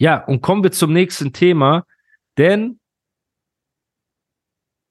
Ja, 0.00 0.24
und 0.24 0.40
kommen 0.40 0.62
wir 0.64 0.72
zum 0.72 0.94
nächsten 0.94 1.34
Thema, 1.34 1.84
denn 2.38 2.80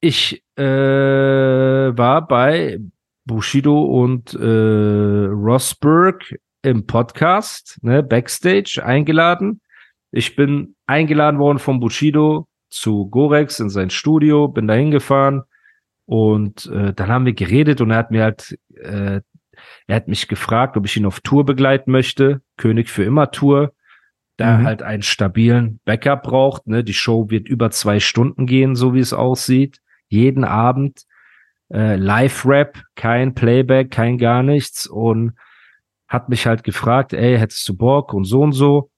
ich 0.01 0.43
äh, 0.55 0.61
war 0.61 2.27
bei 2.27 2.77
Bushido 3.25 3.85
und 3.85 4.35
äh, 4.35 4.37
Rosberg 4.37 6.35
im 6.61 6.85
Podcast, 6.85 7.79
ne, 7.81 8.03
Backstage 8.03 8.83
eingeladen. 8.85 9.61
Ich 10.11 10.35
bin 10.35 10.75
eingeladen 10.85 11.39
worden 11.39 11.57
von 11.57 11.79
Bushido 11.79 12.47
zu 12.69 13.09
Gorex 13.09 13.59
in 13.59 13.71
sein 13.71 13.89
Studio, 13.89 14.47
bin 14.47 14.67
da 14.67 14.75
hingefahren 14.75 15.41
und 16.05 16.67
äh, 16.67 16.93
dann 16.93 17.07
haben 17.07 17.25
wir 17.25 17.33
geredet 17.33 17.81
und 17.81 17.89
er 17.89 17.97
hat 17.97 18.11
mir 18.11 18.21
halt, 18.21 18.59
äh, 18.75 19.21
er 19.87 19.95
hat 19.95 20.07
mich 20.07 20.27
gefragt, 20.27 20.77
ob 20.77 20.85
ich 20.85 20.95
ihn 20.97 21.07
auf 21.07 21.21
Tour 21.21 21.47
begleiten 21.47 21.89
möchte, 21.89 22.43
König 22.57 22.89
für 22.89 23.03
immer 23.03 23.31
Tour, 23.31 23.73
da 24.39 24.57
mhm. 24.57 24.63
halt 24.63 24.81
einen 24.81 25.03
stabilen 25.03 25.79
Backup 25.83 26.23
braucht. 26.23 26.65
Ne? 26.65 26.83
Die 26.83 26.93
Show 26.93 27.29
wird 27.29 27.47
über 27.49 27.71
zwei 27.71 27.99
Stunden 27.99 28.45
gehen, 28.45 28.75
so 28.75 28.93
wie 28.93 28.99
es 28.99 29.11
aussieht, 29.11 29.81
jeden 30.07 30.45
Abend. 30.45 31.03
Äh, 31.71 31.97
Live-Rap, 31.97 32.81
kein 32.95 33.35
Playback, 33.35 33.91
kein 33.91 34.17
gar 34.17 34.41
nichts 34.41 34.87
und 34.87 35.33
hat 36.07 36.29
mich 36.29 36.47
halt 36.47 36.63
gefragt, 36.63 37.13
ey, 37.13 37.37
hättest 37.37 37.67
du 37.67 37.75
Bock 37.75 38.13
und 38.13 38.23
so 38.23 38.41
und 38.41 38.53
so. 38.53 38.89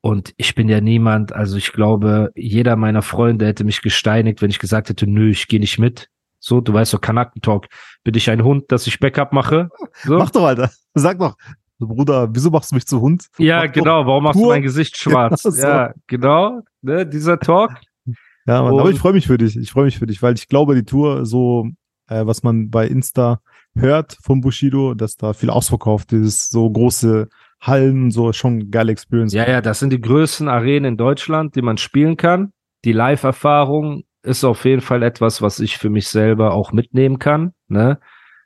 Und 0.00 0.34
ich 0.36 0.56
bin 0.56 0.68
ja 0.68 0.80
niemand, 0.80 1.32
also 1.32 1.56
ich 1.56 1.72
glaube, 1.72 2.32
jeder 2.34 2.74
meiner 2.74 3.02
Freunde 3.02 3.46
hätte 3.46 3.62
mich 3.62 3.82
gesteinigt, 3.82 4.42
wenn 4.42 4.50
ich 4.50 4.58
gesagt 4.58 4.88
hätte, 4.88 5.06
nö, 5.06 5.30
ich 5.30 5.46
gehe 5.46 5.60
nicht 5.60 5.78
mit. 5.78 6.08
So, 6.40 6.60
du 6.60 6.72
weißt 6.72 6.94
doch, 6.94 7.00
Kanackentalk. 7.00 7.68
Bin 8.02 8.14
ich 8.14 8.28
ein 8.28 8.42
Hund, 8.42 8.72
dass 8.72 8.88
ich 8.88 8.98
Backup 8.98 9.32
mache? 9.32 9.68
So. 10.02 10.18
Mach 10.18 10.30
doch, 10.30 10.44
Alter. 10.44 10.70
Sag 10.94 11.20
doch. 11.20 11.36
Bruder, 11.86 12.28
wieso 12.32 12.50
machst 12.50 12.70
du 12.70 12.74
mich 12.74 12.86
zu 12.86 13.00
Hund? 13.00 13.26
Ja, 13.38 13.64
Mach 13.64 13.72
genau. 13.72 14.06
Warum 14.06 14.24
machst 14.24 14.40
du 14.40 14.48
mein 14.48 14.62
Gesicht 14.62 14.96
schwarz? 14.98 15.42
Genau 15.42 15.54
so. 15.54 15.66
Ja, 15.66 15.94
genau. 16.06 16.60
Ne, 16.82 17.06
dieser 17.06 17.38
Talk. 17.38 17.72
Ja, 18.44 18.60
Mann, 18.60 18.76
aber 18.76 18.90
ich 18.90 18.98
freue 18.98 19.12
mich 19.12 19.28
für 19.28 19.38
dich. 19.38 19.56
Ich 19.56 19.70
freue 19.70 19.84
mich 19.84 20.00
für 20.00 20.06
dich, 20.06 20.20
weil 20.20 20.34
ich 20.34 20.48
glaube, 20.48 20.74
die 20.74 20.82
Tour, 20.82 21.24
so, 21.24 21.68
äh, 22.08 22.26
was 22.26 22.42
man 22.42 22.70
bei 22.70 22.88
Insta 22.88 23.40
hört 23.76 24.18
von 24.20 24.40
Bushido, 24.40 24.94
dass 24.94 25.16
da 25.16 25.32
viel 25.32 25.48
ausverkauft 25.48 26.12
ist, 26.12 26.50
so 26.50 26.68
große 26.68 27.28
Hallen, 27.60 28.10
so 28.10 28.32
schon 28.32 28.72
geile 28.72 28.90
Experience. 28.90 29.32
Ja, 29.32 29.48
ja, 29.48 29.60
das 29.60 29.78
sind 29.78 29.92
die 29.92 30.00
größten 30.00 30.48
Arenen 30.48 30.84
in 30.86 30.96
Deutschland, 30.96 31.54
die 31.54 31.62
man 31.62 31.78
spielen 31.78 32.16
kann. 32.16 32.52
Die 32.84 32.92
Live-Erfahrung 32.92 34.02
ist 34.24 34.44
auf 34.44 34.64
jeden 34.64 34.82
Fall 34.82 35.02
etwas, 35.02 35.40
was 35.40 35.60
ich 35.60 35.78
für 35.78 35.90
mich 35.90 36.08
selber 36.08 36.52
auch 36.52 36.72
mitnehmen 36.72 37.20
kann. 37.20 37.52
Ne? 37.68 37.98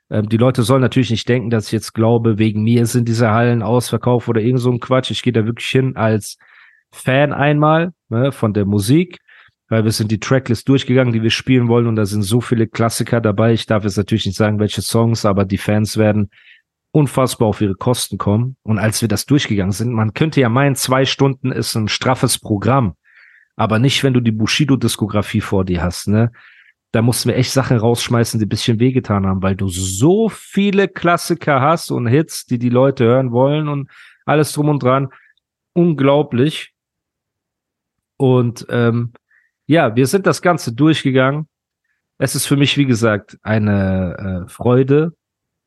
Ähm, 0.09 0.29
die 0.29 0.37
Leute 0.37 0.63
sollen 0.63 0.81
natürlich 0.81 1.11
nicht 1.11 1.27
denken, 1.27 1.49
dass 1.49 1.67
ich 1.67 1.71
jetzt 1.73 1.93
glaube, 1.93 2.37
wegen 2.37 2.63
mir 2.63 2.85
sind 2.85 3.07
diese 3.07 3.31
Hallen 3.31 3.61
ausverkauft 3.61 4.27
oder 4.29 4.41
irgend 4.41 4.61
so 4.61 4.71
ein 4.71 4.79
Quatsch. 4.79 5.11
Ich 5.11 5.21
gehe 5.21 5.33
da 5.33 5.45
wirklich 5.45 5.67
hin 5.67 5.95
als 5.95 6.37
Fan 6.91 7.33
einmal 7.33 7.93
ne, 8.09 8.31
von 8.31 8.53
der 8.53 8.65
Musik 8.65 9.19
weil 9.69 9.83
wir 9.83 9.91
sind 9.91 10.11
die 10.11 10.19
Tracklist 10.19 10.67
durchgegangen, 10.69 11.13
die 11.13 11.23
wir 11.23 11.29
spielen 11.29 11.67
wollen 11.67 11.87
und 11.87 11.95
da 11.95 12.05
sind 12.05 12.23
so 12.23 12.41
viele 12.41 12.67
Klassiker 12.67 13.19
dabei. 13.21 13.53
Ich 13.53 13.65
darf 13.65 13.83
jetzt 13.83 13.97
natürlich 13.97 14.25
nicht 14.25 14.37
sagen, 14.37 14.59
welche 14.59 14.81
Songs, 14.81 15.25
aber 15.25 15.45
die 15.45 15.57
Fans 15.57 15.97
werden 15.97 16.29
unfassbar 16.91 17.49
auf 17.49 17.61
ihre 17.61 17.75
Kosten 17.75 18.17
kommen. 18.17 18.55
Und 18.63 18.79
als 18.79 19.01
wir 19.01 19.09
das 19.09 19.25
durchgegangen 19.25 19.73
sind, 19.73 19.91
man 19.91 20.13
könnte 20.13 20.39
ja 20.39 20.49
meinen, 20.49 20.75
zwei 20.75 21.05
Stunden 21.05 21.51
ist 21.51 21.75
ein 21.75 21.89
straffes 21.89 22.39
Programm, 22.39 22.95
aber 23.55 23.79
nicht, 23.79 24.03
wenn 24.03 24.13
du 24.13 24.21
die 24.21 24.31
Bushido-Diskografie 24.31 25.41
vor 25.41 25.65
dir 25.65 25.83
hast, 25.83 26.07
ne? 26.07 26.31
Da 26.91 27.01
mussten 27.01 27.29
wir 27.29 27.35
echt 27.35 27.51
Sachen 27.51 27.77
rausschmeißen, 27.77 28.39
die 28.39 28.45
ein 28.45 28.49
bisschen 28.49 28.79
wehgetan 28.79 29.25
haben, 29.25 29.41
weil 29.41 29.55
du 29.55 29.67
so 29.67 30.29
viele 30.29 30.87
Klassiker 30.87 31.61
hast 31.61 31.91
und 31.91 32.07
Hits, 32.07 32.45
die 32.45 32.59
die 32.59 32.69
Leute 32.69 33.05
hören 33.05 33.31
wollen 33.31 33.67
und 33.67 33.89
alles 34.25 34.53
drum 34.53 34.69
und 34.69 34.81
dran. 34.81 35.09
Unglaublich. 35.73 36.73
Und 38.17 38.65
ähm, 38.69 39.13
ja, 39.67 39.95
wir 39.95 40.07
sind 40.07 40.25
das 40.25 40.41
Ganze 40.41 40.73
durchgegangen. 40.73 41.47
Es 42.17 42.35
ist 42.35 42.47
für 42.47 42.57
mich, 42.57 42.77
wie 42.77 42.85
gesagt, 42.85 43.37
eine 43.43 44.45
äh, 44.45 44.49
Freude, 44.49 45.13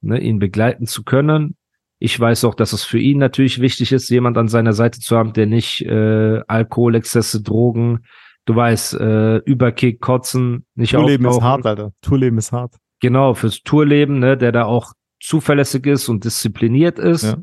ne, 0.01 0.19
ihn 0.19 0.39
begleiten 0.39 0.87
zu 0.87 1.05
können. 1.05 1.57
Ich 1.99 2.19
weiß 2.19 2.45
auch, 2.45 2.55
dass 2.55 2.73
es 2.73 2.83
für 2.83 2.99
ihn 2.99 3.19
natürlich 3.19 3.61
wichtig 3.61 3.93
ist, 3.93 4.09
jemand 4.09 4.39
an 4.39 4.49
seiner 4.49 4.73
Seite 4.73 5.01
zu 5.01 5.17
haben, 5.17 5.35
der 5.35 5.47
nicht 5.47 5.83
äh, 5.83 6.41
Alkoholexzesse, 6.49 7.43
Drogen, 7.43 8.07
du 8.47 8.57
weißt, 8.57 8.95
äh, 8.95 9.37
Überkick, 9.39 10.01
Kotzen, 10.01 10.67
nicht 10.75 10.93
Tourleben 10.93 11.27
ist 11.27 11.41
hart, 11.41 11.67
Alter. 11.67 11.93
Tourleben 12.03 12.39
ist 12.39 12.53
hart. 12.53 12.77
Genau, 13.01 13.35
fürs 13.35 13.63
Tourleben, 13.63 14.19
ne, 14.19 14.37
der 14.37 14.53
da 14.53 14.65
auch 14.65 14.93
zuverlässig 15.21 15.87
ist 15.87 16.09
und 16.09 16.25
diszipliniert 16.25 16.99
ist. 16.99 17.25
Ja. 17.25 17.37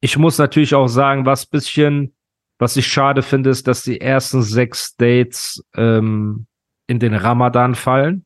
Ich 0.00 0.18
muss 0.18 0.38
natürlich 0.38 0.74
auch 0.74 0.88
sagen, 0.88 1.26
was 1.26 1.46
bisschen 1.46 2.14
was 2.62 2.76
ich 2.76 2.86
schade 2.86 3.22
finde, 3.22 3.50
ist, 3.50 3.66
dass 3.66 3.82
die 3.82 4.00
ersten 4.00 4.40
sechs 4.40 4.94
Dates 4.94 5.64
ähm, 5.74 6.46
in 6.86 7.00
den 7.00 7.12
Ramadan 7.12 7.74
fallen. 7.74 8.24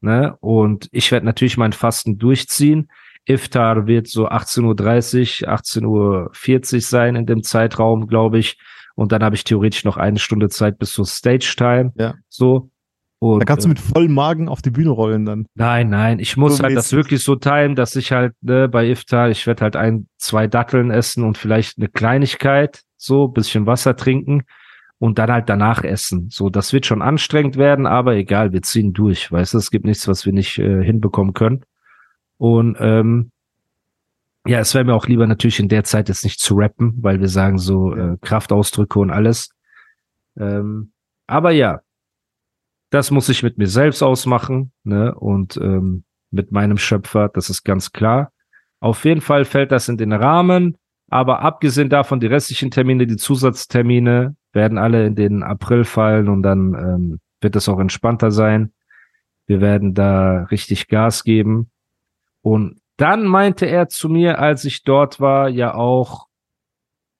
Ne? 0.00 0.34
Und 0.40 0.88
ich 0.90 1.12
werde 1.12 1.26
natürlich 1.26 1.58
mein 1.58 1.74
Fasten 1.74 2.16
durchziehen. 2.16 2.90
Iftar 3.26 3.86
wird 3.86 4.08
so 4.08 4.26
18.30 4.26 5.42
Uhr, 5.44 5.50
18.40 6.32 6.74
Uhr 6.74 6.80
sein 6.80 7.14
in 7.14 7.26
dem 7.26 7.42
Zeitraum, 7.42 8.06
glaube 8.06 8.38
ich. 8.38 8.58
Und 8.98 9.12
dann 9.12 9.22
habe 9.22 9.36
ich 9.36 9.44
theoretisch 9.44 9.84
noch 9.84 9.96
eine 9.96 10.18
Stunde 10.18 10.48
Zeit 10.48 10.76
bis 10.80 10.92
zur 10.92 11.06
Stage 11.06 11.54
Time. 11.56 11.92
Ja. 11.96 12.14
So. 12.28 12.68
Und, 13.20 13.38
da 13.38 13.44
kannst 13.44 13.64
du 13.64 13.68
mit 13.68 13.78
vollem 13.78 14.12
Magen 14.12 14.48
auf 14.48 14.60
die 14.60 14.72
Bühne 14.72 14.90
rollen 14.90 15.24
dann. 15.24 15.46
Nein, 15.54 15.88
nein, 15.88 16.18
ich 16.18 16.36
muss 16.36 16.56
so 16.56 16.64
halt 16.64 16.76
das 16.76 16.92
wirklich 16.92 17.22
so 17.22 17.36
teilen, 17.36 17.76
dass 17.76 17.94
ich 17.94 18.10
halt 18.10 18.34
ne, 18.40 18.68
bei 18.68 18.88
Iftar, 18.88 19.30
ich 19.30 19.46
werde 19.46 19.62
halt 19.62 19.76
ein, 19.76 20.08
zwei 20.16 20.48
Datteln 20.48 20.90
essen 20.90 21.22
und 21.22 21.38
vielleicht 21.38 21.78
eine 21.78 21.86
Kleinigkeit, 21.86 22.82
so 22.96 23.28
bisschen 23.28 23.66
Wasser 23.66 23.94
trinken 23.94 24.42
und 24.98 25.20
dann 25.20 25.30
halt 25.30 25.48
danach 25.48 25.84
essen. 25.84 26.26
So, 26.28 26.50
das 26.50 26.72
wird 26.72 26.84
schon 26.84 27.00
anstrengend 27.00 27.56
werden, 27.56 27.86
aber 27.86 28.16
egal, 28.16 28.52
wir 28.52 28.62
ziehen 28.62 28.94
durch. 28.94 29.30
Weißt 29.30 29.54
du, 29.54 29.58
es 29.58 29.70
gibt 29.70 29.84
nichts, 29.84 30.08
was 30.08 30.26
wir 30.26 30.32
nicht 30.32 30.58
äh, 30.58 30.82
hinbekommen 30.82 31.34
können. 31.34 31.62
Und 32.36 32.76
ähm, 32.80 33.30
ja, 34.48 34.60
es 34.60 34.74
wäre 34.74 34.84
mir 34.84 34.94
auch 34.94 35.06
lieber 35.06 35.26
natürlich 35.26 35.60
in 35.60 35.68
der 35.68 35.84
Zeit 35.84 36.08
jetzt 36.08 36.24
nicht 36.24 36.40
zu 36.40 36.54
rappen, 36.54 36.94
weil 37.02 37.20
wir 37.20 37.28
sagen 37.28 37.58
so 37.58 37.94
äh, 37.94 38.16
Kraftausdrücke 38.22 38.98
und 38.98 39.10
alles. 39.10 39.50
Ähm, 40.38 40.92
aber 41.26 41.50
ja, 41.50 41.80
das 42.90 43.10
muss 43.10 43.28
ich 43.28 43.42
mit 43.42 43.58
mir 43.58 43.66
selbst 43.66 44.02
ausmachen, 44.02 44.72
ne? 44.84 45.14
Und 45.14 45.58
ähm, 45.58 46.04
mit 46.30 46.50
meinem 46.50 46.78
Schöpfer, 46.78 47.28
das 47.28 47.50
ist 47.50 47.62
ganz 47.62 47.92
klar. 47.92 48.32
Auf 48.80 49.04
jeden 49.04 49.20
Fall 49.20 49.44
fällt 49.44 49.70
das 49.70 49.88
in 49.90 49.98
den 49.98 50.14
Rahmen. 50.14 50.78
Aber 51.10 51.40
abgesehen 51.40 51.90
davon, 51.90 52.20
die 52.20 52.26
restlichen 52.26 52.70
Termine, 52.70 53.06
die 53.06 53.16
Zusatztermine, 53.16 54.34
werden 54.52 54.78
alle 54.78 55.06
in 55.06 55.14
den 55.14 55.42
April 55.42 55.84
fallen 55.84 56.28
und 56.28 56.42
dann 56.42 56.74
ähm, 56.74 57.20
wird 57.42 57.54
es 57.56 57.68
auch 57.68 57.78
entspannter 57.78 58.30
sein. 58.30 58.72
Wir 59.46 59.60
werden 59.60 59.92
da 59.92 60.44
richtig 60.44 60.88
Gas 60.88 61.22
geben. 61.22 61.70
Und 62.40 62.80
dann 62.98 63.24
meinte 63.24 63.64
er 63.64 63.88
zu 63.88 64.08
mir, 64.08 64.38
als 64.38 64.64
ich 64.64 64.82
dort 64.82 65.20
war, 65.20 65.48
ja 65.48 65.74
auch, 65.74 66.26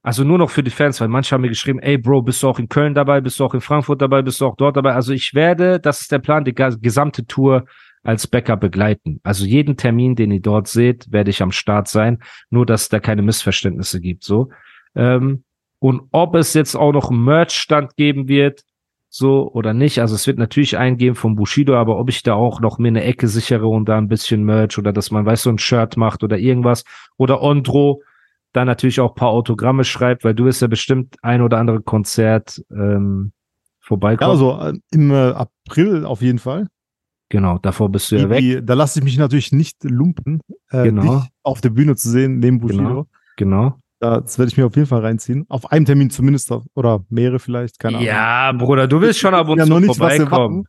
also 0.02 0.24
nur 0.24 0.38
noch 0.38 0.50
für 0.50 0.62
die 0.62 0.70
Fans, 0.70 1.00
weil 1.00 1.08
manche 1.08 1.34
haben 1.34 1.42
mir 1.42 1.48
geschrieben, 1.48 1.78
ey 1.78 1.96
Bro, 1.96 2.22
bist 2.22 2.42
du 2.42 2.48
auch 2.48 2.58
in 2.58 2.68
Köln 2.68 2.94
dabei, 2.94 3.20
bist 3.20 3.40
du 3.40 3.44
auch 3.44 3.54
in 3.54 3.60
Frankfurt 3.60 4.02
dabei, 4.02 4.22
bist 4.22 4.40
du 4.40 4.46
auch 4.46 4.56
dort 4.56 4.76
dabei. 4.76 4.94
Also 4.94 5.12
ich 5.12 5.34
werde, 5.34 5.80
das 5.80 6.00
ist 6.00 6.12
der 6.12 6.18
Plan, 6.18 6.44
die 6.44 6.54
gesamte 6.54 7.26
Tour 7.26 7.64
als 8.02 8.26
Bäcker 8.26 8.56
begleiten. 8.56 9.20
Also 9.22 9.44
jeden 9.44 9.76
Termin, 9.76 10.16
den 10.16 10.32
ihr 10.32 10.40
dort 10.40 10.66
seht, 10.66 11.10
werde 11.12 11.30
ich 11.30 11.42
am 11.42 11.52
Start 11.52 11.88
sein. 11.88 12.18
Nur, 12.50 12.66
dass 12.66 12.82
es 12.82 12.88
da 12.88 13.00
keine 13.00 13.22
Missverständnisse 13.22 14.00
gibt, 14.00 14.24
so. 14.24 14.50
Ähm, 14.94 15.44
und 15.78 16.02
ob 16.10 16.34
es 16.34 16.54
jetzt 16.54 16.74
auch 16.74 16.92
noch 16.92 17.10
einen 17.10 17.22
Merch-Stand 17.22 17.94
geben 17.96 18.26
wird, 18.26 18.62
so 19.08 19.50
oder 19.52 19.74
nicht. 19.74 20.00
Also 20.00 20.14
es 20.14 20.26
wird 20.26 20.38
natürlich 20.38 20.76
eingeben 20.76 21.14
vom 21.16 21.34
Bushido, 21.34 21.76
aber 21.76 21.98
ob 21.98 22.08
ich 22.08 22.22
da 22.22 22.34
auch 22.34 22.60
noch 22.60 22.78
mir 22.78 22.88
eine 22.88 23.04
Ecke 23.04 23.28
sichere 23.28 23.66
und 23.69 23.88
da 23.88 23.98
ein 23.98 24.08
bisschen 24.08 24.44
Merch 24.44 24.78
oder 24.78 24.92
dass 24.92 25.10
man, 25.10 25.24
weiß 25.24 25.42
so 25.42 25.50
ein 25.50 25.58
Shirt 25.58 25.96
macht 25.96 26.22
oder 26.22 26.38
irgendwas 26.38 26.84
oder 27.16 27.42
Ondro 27.42 28.02
da 28.52 28.64
natürlich 28.64 29.00
auch 29.00 29.14
paar 29.14 29.28
Autogramme 29.28 29.84
schreibt, 29.84 30.24
weil 30.24 30.34
du 30.34 30.44
wirst 30.44 30.62
ja 30.62 30.69
bestimmt 30.69 31.16
ein 31.22 31.42
oder 31.42 31.58
andere 31.58 31.82
Konzert 31.82 32.62
ähm, 32.70 33.32
vorbeikommen. 33.81 34.28
Ja, 34.28 34.32
also 34.32 34.78
im 34.90 35.10
äh, 35.10 35.32
April 35.32 36.05
auf 36.05 36.22
jeden 36.22 36.38
Fall. 36.38 36.69
Genau, 37.31 37.58
davor 37.58 37.90
bist 37.90 38.10
du 38.10 38.16
ja 38.16 38.31
weg. 38.31 38.38
Die, 38.38 38.64
da 38.64 38.72
lasse 38.72 38.99
ich 38.99 39.05
mich 39.05 39.19
natürlich 39.19 39.52
nicht 39.52 39.84
lumpen, 39.84 40.40
äh, 40.70 40.84
genau. 40.84 41.25
auf 41.43 41.60
der 41.60 41.70
Bühne 41.70 41.94
zu 41.94 42.08
sehen, 42.08 42.38
neben 42.38 42.58
Bushido. 42.58 42.82
Genau. 42.82 43.06
genau. 43.37 43.81
Das 44.00 44.38
werde 44.38 44.50
ich 44.50 44.56
mir 44.56 44.66
auf 44.66 44.76
jeden 44.76 44.86
Fall 44.86 45.00
reinziehen. 45.00 45.44
Auf 45.48 45.72
einem 45.72 45.84
Termin 45.84 46.10
zumindest, 46.10 46.52
oder 46.74 47.04
mehrere 47.08 47.38
vielleicht, 47.38 47.78
keine 47.78 47.96
Ahnung. 47.96 48.06
Ja, 48.06 48.52
Bruder, 48.52 48.86
du 48.86 49.00
willst 49.00 49.18
schon 49.18 49.34
ab 49.34 49.48
und 49.48 49.58
ja 49.58 49.64
zu 49.64 49.70
noch 49.70 49.80
nicht, 49.80 49.96
vorbeikommen. 49.96 50.66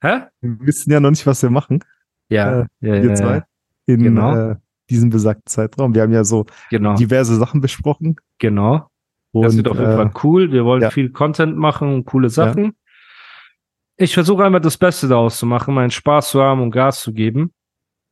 Was 0.00 0.10
wir 0.10 0.20
Hä? 0.20 0.26
Wir 0.40 0.66
wissen 0.66 0.90
ja 0.90 1.00
noch 1.00 1.10
nicht, 1.10 1.26
was 1.26 1.42
wir 1.42 1.50
machen. 1.50 1.84
Ja, 2.30 2.62
äh, 2.62 2.66
ja, 2.80 2.92
wir 3.02 3.04
ja, 3.04 3.14
zwei. 3.14 3.36
Ja. 3.36 3.44
In 3.86 4.02
genau. 4.02 4.34
äh, 4.34 4.56
diesem 4.88 5.10
besagten 5.10 5.46
Zeitraum. 5.46 5.94
Wir 5.94 6.02
haben 6.02 6.12
ja 6.12 6.24
so 6.24 6.46
genau. 6.70 6.94
diverse 6.94 7.36
Sachen 7.36 7.60
besprochen. 7.60 8.16
Genau. 8.38 8.88
Und, 9.32 9.44
das 9.44 9.56
wird 9.56 9.68
auf 9.68 9.78
jeden 9.78 9.90
äh, 9.90 9.96
Fall 9.96 10.10
cool. 10.24 10.52
Wir 10.52 10.64
wollen 10.64 10.82
ja. 10.82 10.90
viel 10.90 11.10
Content 11.10 11.56
machen, 11.56 12.04
coole 12.04 12.30
Sachen 12.30 12.74
ich 14.00 14.14
versuche 14.14 14.44
einmal 14.44 14.62
das 14.62 14.78
Beste 14.78 15.08
daraus 15.08 15.36
zu 15.36 15.44
machen, 15.44 15.74
meinen 15.74 15.90
Spaß 15.90 16.30
zu 16.30 16.42
haben 16.42 16.62
und 16.62 16.70
Gas 16.70 17.00
zu 17.02 17.12
geben 17.12 17.52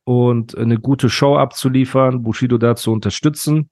und 0.03 0.55
eine 0.55 0.77
gute 0.77 1.09
Show 1.09 1.35
abzuliefern, 1.35 2.21
Bushido 2.21 2.59
da 2.59 2.75
zu 2.75 2.91
unterstützen. 2.91 3.71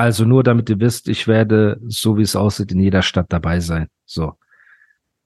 Also 0.00 0.24
nur 0.24 0.42
damit 0.42 0.70
ihr 0.70 0.80
wisst, 0.80 1.10
ich 1.10 1.28
werde, 1.28 1.78
so 1.86 2.16
wie 2.16 2.22
es 2.22 2.34
aussieht, 2.34 2.72
in 2.72 2.80
jeder 2.80 3.02
Stadt 3.02 3.26
dabei 3.28 3.60
sein. 3.60 3.88
So. 4.06 4.32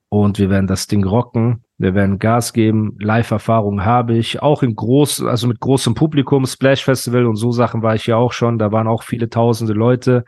Und 0.09 0.41
wir 0.41 0.50
werden 0.50 0.67
das 0.67 0.88
Ding 0.88 1.05
rocken. 1.05 1.62
Wir 1.79 1.94
werden 1.94 2.19
Gas 2.19 2.53
geben. 2.53 2.97
Live-Erfahrung 2.99 3.85
habe 3.85 4.17
ich. 4.17 4.43
Auch 4.43 4.65
in 4.65 4.75
groß, 4.75 5.23
also 5.26 5.47
mit 5.47 5.61
großem 5.61 5.94
Publikum, 5.94 6.44
Splash 6.44 6.82
Festival 6.82 7.26
und 7.26 7.37
so 7.37 7.53
Sachen 7.53 7.82
war 7.82 7.94
ich 7.94 8.09
ja 8.09 8.17
auch 8.17 8.32
schon. 8.32 8.59
Da 8.59 8.73
waren 8.73 8.88
auch 8.88 9.05
viele 9.05 9.31
tausende 9.31 9.75
Leute. 9.75 10.25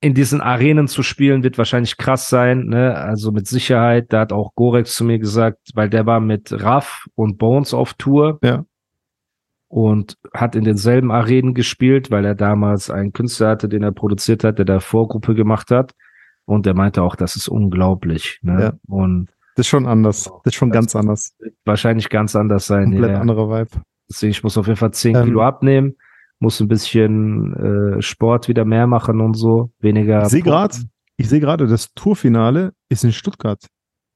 In 0.00 0.14
diesen 0.14 0.40
Arenen 0.40 0.86
zu 0.86 1.02
spielen 1.02 1.42
wird 1.42 1.58
wahrscheinlich 1.58 1.96
krass 1.96 2.28
sein, 2.28 2.66
ne? 2.66 2.94
Also 2.94 3.32
mit 3.32 3.48
Sicherheit. 3.48 4.12
Da 4.12 4.20
hat 4.20 4.32
auch 4.32 4.54
Gorex 4.54 4.94
zu 4.94 5.02
mir 5.02 5.18
gesagt, 5.18 5.70
weil 5.74 5.90
der 5.90 6.06
war 6.06 6.20
mit 6.20 6.52
Raff 6.52 7.08
und 7.16 7.36
Bones 7.38 7.74
auf 7.74 7.94
Tour. 7.94 8.38
Ja 8.44 8.64
und 9.74 10.16
hat 10.32 10.54
in 10.54 10.62
denselben 10.62 11.10
Arenen 11.10 11.52
gespielt, 11.52 12.12
weil 12.12 12.24
er 12.24 12.36
damals 12.36 12.90
einen 12.90 13.12
Künstler 13.12 13.48
hatte, 13.48 13.68
den 13.68 13.82
er 13.82 13.90
produziert 13.90 14.44
hat, 14.44 14.58
der 14.58 14.64
da 14.64 14.78
Vorgruppe 14.78 15.34
gemacht 15.34 15.72
hat. 15.72 15.94
Und 16.44 16.64
der 16.64 16.74
meinte 16.74 17.02
auch, 17.02 17.16
das 17.16 17.34
ist 17.34 17.48
unglaublich. 17.48 18.38
Ne? 18.42 18.62
Ja. 18.62 18.72
Und 18.86 19.30
das 19.56 19.66
ist 19.66 19.70
schon 19.70 19.86
anders. 19.86 20.30
Das 20.44 20.52
ist 20.52 20.54
schon 20.54 20.70
das 20.70 20.76
ganz 20.76 20.94
anders. 20.94 21.36
Wahrscheinlich 21.64 22.08
ganz 22.08 22.36
anders 22.36 22.68
sein. 22.68 22.92
Komplett 22.92 23.10
ja. 23.10 23.20
anderer 23.20 23.48
Vibe. 23.48 23.82
Deswegen, 24.08 24.30
ich 24.30 24.44
muss 24.44 24.56
auf 24.56 24.68
jeden 24.68 24.76
Fall 24.76 24.92
10 24.92 25.16
ähm, 25.16 25.24
Kilo 25.24 25.42
abnehmen, 25.42 25.96
muss 26.38 26.60
ein 26.60 26.68
bisschen 26.68 27.96
äh, 27.96 28.00
Sport 28.00 28.46
wieder 28.46 28.64
mehr 28.64 28.86
machen 28.86 29.20
und 29.20 29.34
so, 29.34 29.72
weniger. 29.80 30.22
Ich 30.22 30.28
sehe 30.28 30.42
gerade, 30.42 30.76
ich 31.16 31.28
sehe 31.28 31.40
gerade, 31.40 31.66
das 31.66 31.92
Tourfinale 31.94 32.74
ist 32.88 33.02
in 33.02 33.10
Stuttgart. 33.10 33.66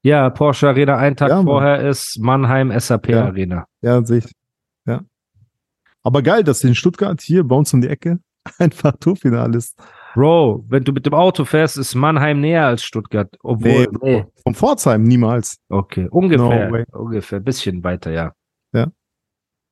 Ja, 0.03 0.29
Porsche 0.29 0.69
Arena, 0.69 0.95
ein 0.95 1.17
Tag 1.17 1.31
ja, 1.31 1.43
vorher 1.43 1.85
ist 1.85 2.17
Mannheim 2.21 2.71
SAP 2.79 3.09
ja. 3.09 3.25
Arena. 3.25 3.65
Ja, 3.81 4.01
sehe 4.05 4.19
ich. 4.19 4.31
Aber 6.09 6.23
geil, 6.23 6.43
dass 6.43 6.63
in 6.63 6.73
Stuttgart 6.73 7.21
hier 7.21 7.43
bei 7.43 7.55
uns 7.55 7.71
um 7.71 7.81
die 7.81 7.87
Ecke 7.87 8.17
einfach 8.57 8.93
Tourfinale 8.99 9.55
ist. 9.55 9.79
Bro, 10.15 10.65
wenn 10.67 10.83
du 10.83 10.91
mit 10.91 11.05
dem 11.05 11.13
Auto 11.13 11.45
fährst, 11.45 11.77
ist 11.77 11.93
Mannheim 11.93 12.41
näher 12.41 12.65
als 12.65 12.81
Stuttgart. 12.81 13.37
Obwohl, 13.43 13.85
nee, 14.01 14.21
nee. 14.21 14.25
Vom 14.41 14.55
Pforzheim 14.55 15.03
niemals. 15.03 15.59
Okay, 15.69 16.07
ungefähr. 16.09 16.71
No 16.71 16.99
ungefähr, 16.99 17.39
bisschen 17.39 17.83
weiter, 17.83 18.09
ja. 18.09 18.33
Ja. 18.73 18.87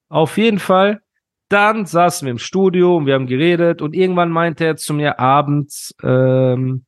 Auf 0.10 0.38
jeden 0.38 0.60
Fall, 0.60 1.02
dann 1.50 1.88
saßen 1.88 2.28
wir 2.28 2.32
im 2.34 2.38
Studio 2.38 2.98
und 2.98 3.08
wir 3.08 3.16
haben 3.16 3.26
geredet 3.26 3.82
und 3.82 3.96
irgendwann 3.96 4.30
meinte 4.30 4.64
er 4.64 4.76
zu 4.76 4.94
mir 4.94 5.20
abends, 5.20 5.96
ähm, 6.04 6.86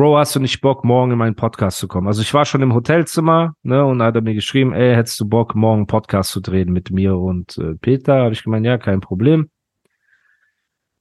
Bro, 0.00 0.16
hast 0.16 0.34
du 0.34 0.40
nicht 0.40 0.62
Bock, 0.62 0.82
morgen 0.82 1.12
in 1.12 1.18
meinen 1.18 1.34
Podcast 1.34 1.76
zu 1.76 1.86
kommen? 1.86 2.06
Also 2.06 2.22
ich 2.22 2.32
war 2.32 2.46
schon 2.46 2.62
im 2.62 2.72
Hotelzimmer, 2.72 3.52
ne, 3.62 3.84
und 3.84 4.00
hat 4.00 4.14
er 4.14 4.22
mir 4.22 4.32
geschrieben, 4.32 4.72
ey, 4.72 4.94
hättest 4.94 5.20
du 5.20 5.28
Bock, 5.28 5.54
morgen 5.54 5.80
einen 5.80 5.86
Podcast 5.88 6.30
zu 6.30 6.40
drehen 6.40 6.72
mit 6.72 6.90
mir 6.90 7.18
und 7.18 7.58
äh, 7.58 7.74
Peter? 7.74 8.22
Habe 8.22 8.32
ich 8.32 8.42
gemeint, 8.42 8.64
ja, 8.64 8.78
kein 8.78 9.02
Problem. 9.02 9.50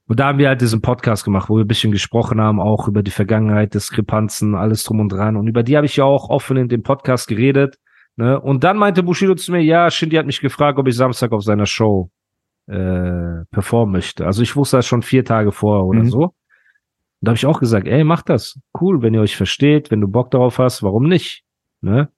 Und 0.09 0.19
da 0.19 0.27
haben 0.27 0.37
wir 0.37 0.49
halt 0.49 0.59
diesen 0.59 0.81
Podcast 0.81 1.23
gemacht, 1.23 1.47
wo 1.47 1.55
wir 1.55 1.63
ein 1.63 1.67
bisschen 1.69 1.93
gesprochen 1.93 2.41
haben, 2.41 2.59
auch 2.59 2.89
über 2.89 3.01
die 3.01 3.11
Vergangenheit, 3.11 3.73
Diskrepanzen, 3.73 4.53
alles 4.53 4.83
drum 4.83 4.99
und 4.99 5.13
dran. 5.13 5.37
Und 5.37 5.47
über 5.47 5.63
die 5.63 5.77
habe 5.77 5.85
ich 5.85 5.95
ja 5.95 6.03
auch 6.03 6.29
offen 6.29 6.57
in 6.57 6.67
dem 6.67 6.83
Podcast 6.83 7.29
geredet. 7.29 7.77
Ne? 8.17 8.37
Und 8.37 8.65
dann 8.65 8.75
meinte 8.75 9.01
Bushido 9.01 9.33
zu 9.35 9.53
mir, 9.53 9.63
ja, 9.63 9.89
Shindy 9.89 10.17
hat 10.17 10.25
mich 10.25 10.41
gefragt, 10.41 10.77
ob 10.77 10.89
ich 10.89 10.97
Samstag 10.97 11.31
auf 11.31 11.43
seiner 11.43 11.67
Show 11.67 12.11
äh, 12.67 13.45
performen 13.49 13.93
möchte. 13.93 14.25
Also 14.25 14.43
ich 14.43 14.57
wusste 14.57 14.75
das 14.75 14.87
schon 14.87 15.03
vier 15.03 15.23
Tage 15.23 15.53
vorher 15.53 15.85
oder 15.85 16.03
mhm. 16.03 16.09
so. 16.09 16.33
Und 17.21 17.25
da 17.25 17.31
habe 17.31 17.37
ich 17.37 17.45
auch 17.45 17.59
gesagt, 17.59 17.87
ey, 17.87 18.03
mach 18.03 18.21
das. 18.21 18.59
Cool, 18.79 19.01
wenn 19.01 19.13
ihr 19.13 19.21
euch 19.21 19.35
versteht, 19.35 19.91
wenn 19.91 20.01
du 20.01 20.07
Bock 20.07 20.31
darauf 20.31 20.57
hast, 20.57 20.83
warum 20.83 21.07
nicht? 21.07 21.43
Ne? 21.81 22.09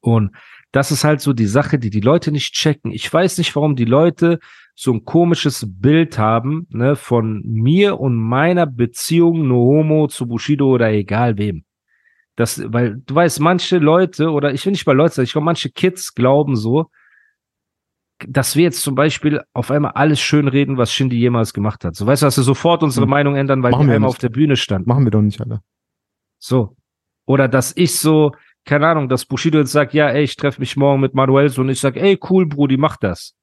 Und 0.00 0.32
das 0.72 0.90
ist 0.90 1.04
halt 1.04 1.20
so 1.20 1.32
die 1.32 1.46
Sache, 1.46 1.78
die 1.78 1.90
die 1.90 2.00
Leute 2.00 2.32
nicht 2.32 2.54
checken. 2.54 2.92
Ich 2.92 3.10
weiß 3.12 3.38
nicht, 3.38 3.54
warum 3.54 3.76
die 3.76 3.84
Leute 3.84 4.38
so 4.74 4.92
ein 4.92 5.04
komisches 5.04 5.66
Bild 5.68 6.18
haben, 6.18 6.66
ne, 6.70 6.96
von 6.96 7.42
mir 7.44 8.00
und 8.00 8.16
meiner 8.16 8.66
Beziehung 8.66 9.46
no 9.46 9.56
homo 9.56 10.08
zu 10.08 10.26
Bushido 10.26 10.68
oder 10.68 10.90
egal 10.90 11.38
wem. 11.38 11.64
Das, 12.36 12.60
weil 12.66 13.00
du 13.06 13.14
weißt, 13.14 13.38
manche 13.38 13.78
Leute, 13.78 14.30
oder 14.30 14.52
ich 14.52 14.64
will 14.66 14.72
nicht 14.72 14.84
bei 14.84 14.92
Leute 14.92 15.22
ich 15.22 15.32
glaube, 15.32 15.44
manche 15.44 15.70
Kids 15.70 16.14
glauben 16.14 16.56
so, 16.56 16.90
dass 18.18 18.56
wir 18.56 18.64
jetzt 18.64 18.82
zum 18.82 18.94
Beispiel 18.94 19.42
auf 19.52 19.70
einmal 19.70 19.92
alles 19.92 20.20
schön 20.20 20.48
reden, 20.48 20.78
was 20.78 20.92
Shindy 20.92 21.16
jemals 21.16 21.52
gemacht 21.52 21.84
hat. 21.84 21.96
So 21.96 22.06
weißt 22.06 22.22
du, 22.22 22.26
dass 22.26 22.36
wir 22.36 22.44
sofort 22.44 22.82
unsere 22.82 23.04
hm. 23.04 23.10
Meinung 23.10 23.36
ändern, 23.36 23.62
weil 23.62 23.72
Machen 23.72 23.88
wir 23.88 23.94
einmal 23.94 24.10
auf 24.10 24.18
der 24.18 24.28
Bühne 24.28 24.56
standen. 24.56 24.88
Machen 24.88 25.04
wir 25.04 25.10
doch 25.10 25.22
nicht 25.22 25.40
alle. 25.40 25.60
So. 26.38 26.76
Oder 27.26 27.48
dass 27.48 27.76
ich 27.76 27.98
so, 27.98 28.32
keine 28.64 28.86
Ahnung, 28.86 29.08
dass 29.08 29.26
Bushido 29.26 29.58
jetzt 29.58 29.72
sagt, 29.72 29.94
ja, 29.94 30.08
ey, 30.08 30.22
ich 30.22 30.36
treffe 30.36 30.60
mich 30.60 30.76
morgen 30.76 31.00
mit 31.00 31.14
Manuel 31.14 31.48
so 31.48 31.62
und 31.62 31.70
ich 31.70 31.80
sag, 31.80 31.96
ey, 31.96 32.18
cool, 32.28 32.46
Brudi, 32.46 32.76
mach 32.76 32.96
das. 32.96 33.34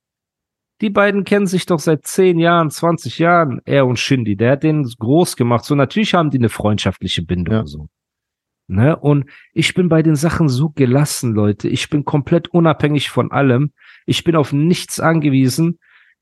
Die 0.82 0.90
beiden 0.90 1.24
kennen 1.24 1.46
sich 1.46 1.66
doch 1.68 1.80
seit 1.80 2.06
zehn 2.06 2.40
Jahren, 2.40 2.72
20 2.72 3.20
Jahren, 3.20 3.62
er 3.66 3.86
und 3.86 4.00
Shindy. 4.00 4.36
Der 4.36 4.54
hat 4.54 4.64
den 4.64 4.84
groß 4.84 5.36
gemacht. 5.36 5.64
So, 5.64 5.76
natürlich 5.76 6.16
haben 6.16 6.32
die 6.32 6.40
eine 6.40 6.50
freundschaftliche 6.50 7.24
Bindung. 7.24 7.54
Ja. 7.54 7.66
So. 7.66 7.88
Ne? 8.68 8.96
Und 8.96 9.26
ich 9.54 9.74
bin 9.74 9.90
bei 9.90 10.02
den 10.02 10.16
Sachen 10.16 10.48
so 10.48 10.70
gelassen, 10.70 11.34
Leute. 11.34 11.68
Ich 11.68 11.90
bin 11.90 12.06
komplett 12.06 12.48
unabhängig 12.50 13.10
von 13.10 13.32
allem. 13.32 13.74
Ich 14.06 14.24
bin 14.24 14.36
auf 14.36 14.54
nichts 14.54 15.00
angewiesen. 15.00 15.80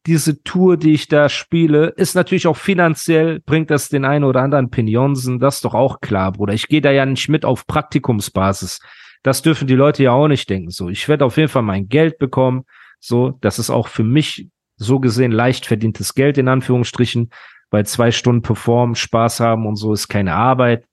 Diese 0.08 0.42
Tour, 0.44 0.78
die 0.78 0.94
ich 0.94 1.08
da 1.10 1.30
spiele, 1.30 1.88
ist 1.98 2.16
natürlich 2.16 2.48
auch 2.48 2.58
finanziell, 2.58 3.42
bringt 3.42 3.70
das 3.70 3.90
den 3.90 4.06
einen 4.06 4.24
oder 4.24 4.42
anderen 4.42 4.70
Pinionsen. 4.70 5.40
Das 5.40 5.58
ist 5.58 5.66
doch 5.66 5.76
auch 5.76 6.00
klar, 6.00 6.32
Bruder. 6.32 6.54
Ich 6.54 6.68
gehe 6.68 6.82
da 6.82 6.90
ja 6.92 7.06
nicht 7.06 7.30
mit 7.30 7.46
auf 7.46 7.68
Praktikumsbasis. 7.68 8.80
Das 9.24 9.42
dürfen 9.42 9.68
die 9.68 9.76
Leute 9.76 10.04
ja 10.04 10.14
auch 10.14 10.30
nicht 10.30 10.50
denken. 10.50 10.70
So, 10.70 10.90
ich 10.90 11.08
werde 11.10 11.26
auf 11.26 11.38
jeden 11.38 11.50
Fall 11.50 11.64
mein 11.64 11.90
Geld 11.90 12.18
bekommen. 12.18 12.64
So, 13.00 13.38
das 13.42 13.60
ist 13.60 13.70
auch 13.70 13.88
für 13.88 14.04
mich 14.04 14.48
so 14.78 15.00
gesehen 15.00 15.32
leicht 15.32 15.66
verdientes 15.66 16.14
Geld 16.14 16.38
in 16.38 16.48
Anführungsstrichen, 16.48 17.30
weil 17.70 17.86
zwei 17.86 18.12
Stunden 18.12 18.42
performen, 18.42 18.96
Spaß 18.96 19.42
haben 19.42 19.68
und 19.68 19.76
so 19.76 19.94
ist 19.94 20.08
keine 20.08 20.34
Arbeit. 20.34 20.86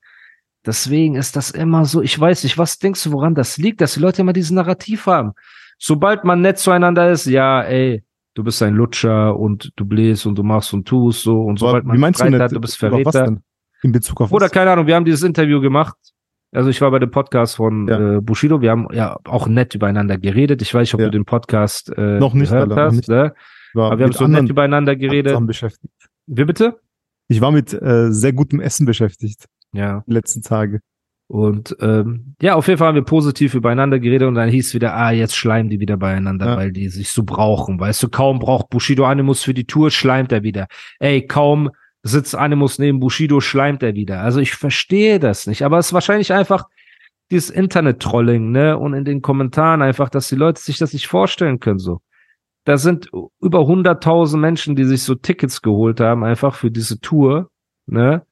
Deswegen 0.67 1.15
ist 1.15 1.37
das 1.37 1.53
immer 1.53 1.85
so, 1.85 2.03
ich 2.03 2.19
weiß 2.19 2.43
nicht, 2.43 2.59
was 2.59 2.79
denkst 2.79 3.03
du, 3.05 3.13
woran 3.13 3.35
das 3.35 3.57
liegt, 3.57 3.81
dass 3.81 3.95
die 3.95 4.01
Leute 4.01 4.23
immer 4.23 4.33
diesen 4.33 4.57
Narrativ 4.57 5.07
haben? 5.07 5.33
Sobald 5.79 6.25
man 6.25 6.41
nett 6.41 6.59
zueinander 6.59 7.11
ist, 7.11 7.27
ja, 7.27 7.63
ey, 7.63 8.03
du 8.35 8.43
bist 8.43 8.63
ein 8.63 8.75
Lutscher 8.75 9.39
und 9.39 9.73
du 9.77 9.85
bläst 9.85 10.27
und 10.27 10.37
du 10.37 10.43
machst 10.43 10.73
und 10.75 10.87
tust 10.87 11.23
so 11.23 11.43
und 11.43 11.59
sobald 11.59 11.85
man 11.85 11.99
meinst 11.99 12.21
du, 12.21 12.25
nicht, 12.29 12.41
hat, 12.41 12.53
du 12.53 12.61
bist 12.61 12.77
Verräter. 12.77 13.37
In 13.83 13.93
Bezug 13.93 14.21
auf 14.21 14.31
was? 14.31 14.35
Oder 14.35 14.49
keine 14.49 14.73
Ahnung, 14.73 14.87
wir 14.87 14.95
haben 14.97 15.05
dieses 15.05 15.23
Interview 15.23 15.61
gemacht. 15.61 15.97
Also 16.53 16.71
ich 16.71 16.81
war 16.81 16.91
bei 16.91 16.99
dem 16.99 17.11
Podcast 17.11 17.57
von 17.57 17.87
ja. 17.87 18.17
äh, 18.17 18.21
Bushido, 18.21 18.61
wir 18.61 18.71
haben 18.71 18.89
ja 18.93 19.19
auch 19.25 19.47
nett 19.47 19.75
übereinander 19.75 20.17
geredet. 20.19 20.63
Ich 20.63 20.73
weiß 20.73 20.83
nicht, 20.83 20.95
ob 20.95 21.01
ja. 21.01 21.07
du 21.07 21.13
den 21.13 21.25
Podcast 21.25 21.93
äh, 21.97 22.19
noch 22.19 22.35
nicht, 22.35 22.51
gehört 22.51 22.71
Alter, 22.71 22.85
hast. 22.87 22.95
Nicht. 22.95 23.09
Ne? 23.09 23.35
Aber 23.75 23.99
wir 23.99 24.07
haben 24.07 24.13
so 24.13 24.27
nett 24.27 24.49
übereinander 24.49 24.97
geredet. 24.97 25.39
Beschäftigt. 25.47 25.93
Wie 26.27 26.45
bitte? 26.45 26.81
Ich 27.29 27.41
war 27.41 27.53
mit 27.53 27.73
äh, 27.75 28.11
sehr 28.13 28.33
gutem 28.33 28.61
Essen 28.61 28.87
beschäftigt. 28.87 29.47
Ja. 29.77 30.03
Die 30.07 30.13
letzten 30.13 30.43
Tage. 30.43 30.81
Und 31.29 31.77
ähm, 31.81 32.35
ja, 32.41 32.55
auf 32.55 32.69
jeden 32.69 32.79
Fall 32.79 32.89
haben 32.89 32.95
wir 32.95 33.03
positiv 33.03 33.55
übereinander 33.55 33.99
geredet 33.99 34.29
und 34.29 34.37
dann 34.37 34.49
hieß 34.49 34.75
wieder, 34.75 34.95
ah, 34.95 35.11
jetzt 35.11 35.35
schleimen 35.35 35.69
die 35.69 35.81
wieder 35.81 35.97
beieinander, 35.97 36.47
ja. 36.47 36.57
weil 36.57 36.73
die 36.73 36.89
sich 36.89 37.11
so 37.11 37.25
brauchen. 37.25 37.81
Weißt 37.81 38.03
du, 38.03 38.09
kaum 38.09 38.39
braucht 38.39 38.71
Bushido 38.71 39.05
Animus 39.05 39.43
für 39.43 39.55
die 39.55 39.67
Tour, 39.67 39.91
schleimt 39.91 40.31
er 40.31 40.45
wieder. 40.45 40.69
Ey, 41.01 41.27
kaum 41.27 41.71
sitzt 42.05 42.37
Animus 42.37 42.79
neben 42.79 43.01
Bushido, 43.01 43.41
schleimt 43.41 43.83
er 43.83 43.95
wieder. 43.95 44.21
Also 44.21 44.39
ich 44.39 44.55
verstehe 44.55 45.19
das 45.19 45.49
nicht, 45.49 45.63
aber 45.63 45.79
es 45.79 45.87
ist 45.87 45.93
wahrscheinlich 45.93 46.33
einfach 46.33 46.67
dieses 47.33 47.51
Internet-Trolling, 47.51 48.53
ne? 48.53 48.79
Und 48.79 48.95
in 48.95 49.05
den 49.05 49.21
Kommentaren 49.21 49.83
einfach, 49.83 50.09
dass 50.09 50.29
die 50.29 50.37
Leute 50.37 50.61
sich 50.61 50.79
das 50.79 50.93
nicht 50.93 51.09
vorstellen 51.09 51.59
können, 51.59 51.81
so. 51.81 52.01
Da 52.65 52.79
sind 52.79 53.11
über 53.41 53.61
100.000 53.61 54.37
Menschen, 54.39 54.77
die 54.77 54.85
sich 54.85 55.03
so 55.03 55.15
Tickets 55.15 55.63
geholt 55.63 56.01
haben, 56.01 56.25
einfach 56.25 56.55
für 56.55 56.71
diese 56.71 57.01
Tour, 57.01 57.51
ne? 57.87 58.25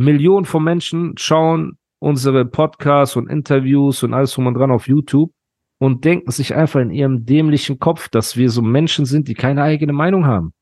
Millionen 0.00 0.46
von 0.46 0.64
Menschen 0.64 1.14
schauen 1.18 1.76
unsere 1.98 2.46
Podcasts 2.46 3.16
und 3.16 3.28
Interviews 3.28 4.02
und 4.02 4.14
alles 4.14 4.32
drum 4.32 4.46
und 4.46 4.54
dran 4.54 4.70
auf 4.70 4.88
YouTube 4.88 5.30
und 5.78 6.06
denken 6.06 6.30
sich 6.30 6.54
einfach 6.54 6.80
in 6.80 6.90
ihrem 6.90 7.26
dämlichen 7.26 7.78
Kopf, 7.78 8.08
dass 8.08 8.36
wir 8.38 8.48
so 8.48 8.62
Menschen 8.62 9.04
sind, 9.04 9.28
die 9.28 9.34
keine 9.34 9.62
eigene 9.62 9.92
Meinung 9.92 10.24
haben. 10.24 10.54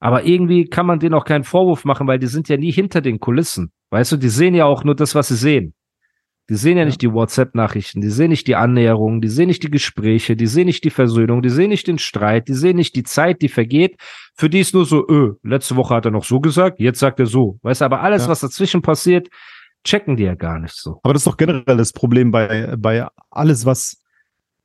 Aber 0.00 0.24
irgendwie 0.24 0.66
kann 0.66 0.86
man 0.86 1.00
denen 1.00 1.14
auch 1.14 1.24
keinen 1.24 1.42
Vorwurf 1.42 1.84
machen, 1.84 2.06
weil 2.06 2.20
die 2.20 2.28
sind 2.28 2.48
ja 2.48 2.56
nie 2.56 2.70
hinter 2.70 3.00
den 3.00 3.18
Kulissen. 3.18 3.72
Weißt 3.90 4.12
du, 4.12 4.16
die 4.16 4.28
sehen 4.28 4.54
ja 4.54 4.66
auch 4.66 4.84
nur 4.84 4.94
das, 4.94 5.16
was 5.16 5.26
sie 5.26 5.36
sehen. 5.36 5.74
Die 6.48 6.54
sehen 6.54 6.76
ja, 6.76 6.82
ja. 6.82 6.86
nicht 6.86 7.02
die 7.02 7.12
WhatsApp-Nachrichten, 7.12 8.00
die 8.00 8.08
sehen 8.08 8.30
nicht 8.30 8.46
die 8.46 8.54
Annäherung, 8.54 9.20
die 9.20 9.28
sehen 9.28 9.48
nicht 9.48 9.64
die 9.64 9.70
Gespräche, 9.70 10.36
die 10.36 10.46
sehen 10.46 10.66
nicht 10.66 10.84
die 10.84 10.90
Versöhnung, 10.90 11.42
die 11.42 11.50
sehen 11.50 11.70
nicht 11.70 11.88
den 11.88 11.98
Streit, 11.98 12.46
die 12.48 12.54
sehen 12.54 12.76
nicht 12.76 12.94
die 12.94 13.02
Zeit, 13.02 13.42
die 13.42 13.48
vergeht. 13.48 13.96
Für 14.36 14.48
die 14.48 14.60
ist 14.60 14.72
nur 14.72 14.84
so, 14.84 15.08
öh, 15.08 15.34
letzte 15.42 15.74
Woche 15.74 15.94
hat 15.94 16.04
er 16.04 16.12
noch 16.12 16.24
so 16.24 16.38
gesagt, 16.38 16.78
jetzt 16.78 17.00
sagt 17.00 17.18
er 17.18 17.26
so. 17.26 17.58
Weißt 17.62 17.80
du, 17.80 17.84
aber 17.84 18.00
alles, 18.00 18.24
ja. 18.24 18.28
was 18.28 18.40
dazwischen 18.40 18.80
passiert, 18.80 19.28
checken 19.82 20.16
die 20.16 20.24
ja 20.24 20.34
gar 20.34 20.58
nicht 20.60 20.74
so. 20.74 21.00
Aber 21.02 21.14
das 21.14 21.22
ist 21.22 21.26
doch 21.26 21.36
generell 21.36 21.76
das 21.76 21.92
Problem 21.92 22.30
bei, 22.30 22.74
bei 22.76 23.06
alles, 23.30 23.66
was 23.66 24.02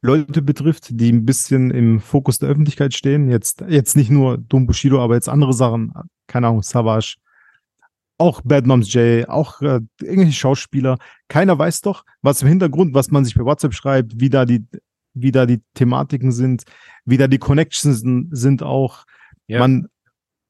Leute 0.02 0.42
betrifft, 0.42 0.88
die 0.92 1.12
ein 1.12 1.26
bisschen 1.26 1.72
im 1.72 2.00
Fokus 2.00 2.40
der 2.40 2.50
Öffentlichkeit 2.50 2.94
stehen. 2.94 3.30
Jetzt, 3.30 3.64
jetzt 3.68 3.96
nicht 3.96 4.10
nur 4.10 4.38
Dom 4.38 4.66
Bushido, 4.66 5.02
aber 5.02 5.16
jetzt 5.16 5.30
andere 5.30 5.54
Sachen, 5.54 5.94
keine 6.28 6.48
Ahnung, 6.48 6.64
Savage, 6.64 7.18
auch 8.22 8.42
Bad 8.42 8.68
Moms 8.68 8.94
J, 8.94 9.28
auch 9.28 9.62
äh, 9.62 9.82
irgendwelche 10.02 10.34
Schauspieler. 10.34 10.98
Keiner 11.28 11.58
weiß 11.58 11.82
doch, 11.82 12.06
was 12.22 12.42
im 12.42 12.48
Hintergrund, 12.48 12.94
was 12.94 13.12
man 13.12 13.26
sich 13.26 13.36
per 13.36 13.46
WhatsApp 13.46 13.74
schreibt, 13.74 14.20
wie 14.20 14.30
da 14.30 14.46
die, 14.46 14.66
wie 15.14 15.32
da 15.32 15.46
die 15.46 15.62
Thematiken 15.74 16.32
sind, 16.32 16.64
wie 17.06 17.18
da 17.18 17.28
die 17.28 17.40
Connections 17.40 18.04
sind 18.32 18.64
auch. 18.64 19.06
Ja. 19.48 19.60
Man, 19.60 19.88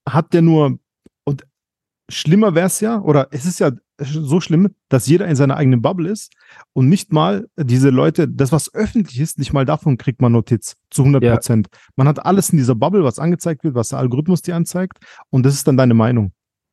hat 0.08 0.34
der 0.34 0.42
nur, 0.42 0.80
und 1.24 1.44
schlimmer 2.10 2.56
wäre 2.56 2.68
es 2.68 2.80
ja, 2.80 3.00
oder 3.00 3.28
es 3.32 3.46
ist 3.46 3.60
ja 3.60 3.72
so 4.00 4.42
schlimm, 4.42 4.70
dass 4.90 5.08
jeder 5.08 5.28
in 5.28 5.36
seiner 5.36 5.58
eigenen 5.58 5.82
Bubble 5.82 6.10
ist 6.10 6.34
und 6.74 6.90
nicht 6.90 7.14
mal 7.14 7.48
diese 7.56 7.90
Leute, 7.90 8.28
das 8.28 8.52
was 8.52 8.74
öffentlich 8.74 9.20
ist, 9.20 9.38
nicht 9.38 9.54
mal 9.54 9.66
davon 9.66 9.98
kriegt 9.98 10.22
man 10.22 10.32
Notiz 10.32 10.76
zu 10.90 11.04
100 11.04 11.24
Prozent. 11.24 11.68
Ja. 11.72 11.80
Man 11.98 12.08
hat 12.08 12.26
alles 12.26 12.50
in 12.50 12.58
dieser 12.58 12.76
Bubble, 12.76 13.04
was 13.04 13.20
angezeigt 13.20 13.64
wird, 13.64 13.76
was 13.76 13.90
der 13.90 14.00
Algorithmus 14.00 14.42
dir 14.42 14.56
anzeigt 14.56 14.98
und 15.30 15.46
das 15.46 15.54
ist 15.54 15.68
dann 15.68 15.78
deine 15.78 15.94
Meinung. 15.94 16.32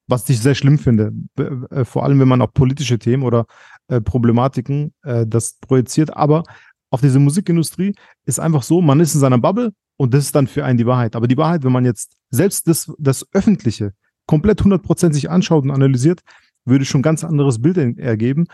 Was 0.09 0.29
ich 0.29 0.41
sehr 0.41 0.55
schlimm 0.55 0.79
finde, 0.79 1.13
äh, 1.37 1.85
vor 1.85 2.05
allem 2.05 2.19
wenn 2.19 2.29
man 2.29 2.43
auch 2.43 2.53
politische 2.53 2.99
Themen 2.99 3.23
oder 3.23 3.47
äh, 3.89 4.01
Problematiken 4.01 4.93
äh, 5.03 5.27
das 5.27 5.59
projiziert, 5.61 6.17
aber 6.17 6.43
auf 6.91 7.01
diese 7.01 7.19
Musikindustrie 7.19 7.95
ist 8.25 8.41
einfach 8.41 8.63
so, 8.63 8.81
man 8.81 9.01
ist 9.01 9.15
in 9.15 9.21
seiner 9.21 9.39
Bubble 9.39 9.73
und 9.99 10.15
das 10.15 10.25
ist 10.25 10.35
dann 10.35 10.47
für 10.47 10.65
einen 10.65 10.79
die 10.79 10.87
Wahrheit. 10.87 11.15
Aber 11.15 11.29
die 11.29 11.37
Wahrheit, 11.37 11.65
wenn 11.65 11.73
man 11.73 11.85
jetzt 11.85 12.17
selbst 12.31 12.67
das, 12.67 12.91
das 12.99 13.27
Öffentliche 13.33 13.93
komplett 14.27 14.63
100% 14.63 15.13
sich 15.13 15.31
anschaut 15.31 15.65
und 15.65 15.71
analysiert, 15.71 16.21
würde 16.65 16.85
schon 16.85 17.01
ein 17.01 17.03
ganz 17.03 17.25
anderes 17.25 17.61
Bild 17.61 17.77
ergeben. 17.99 18.47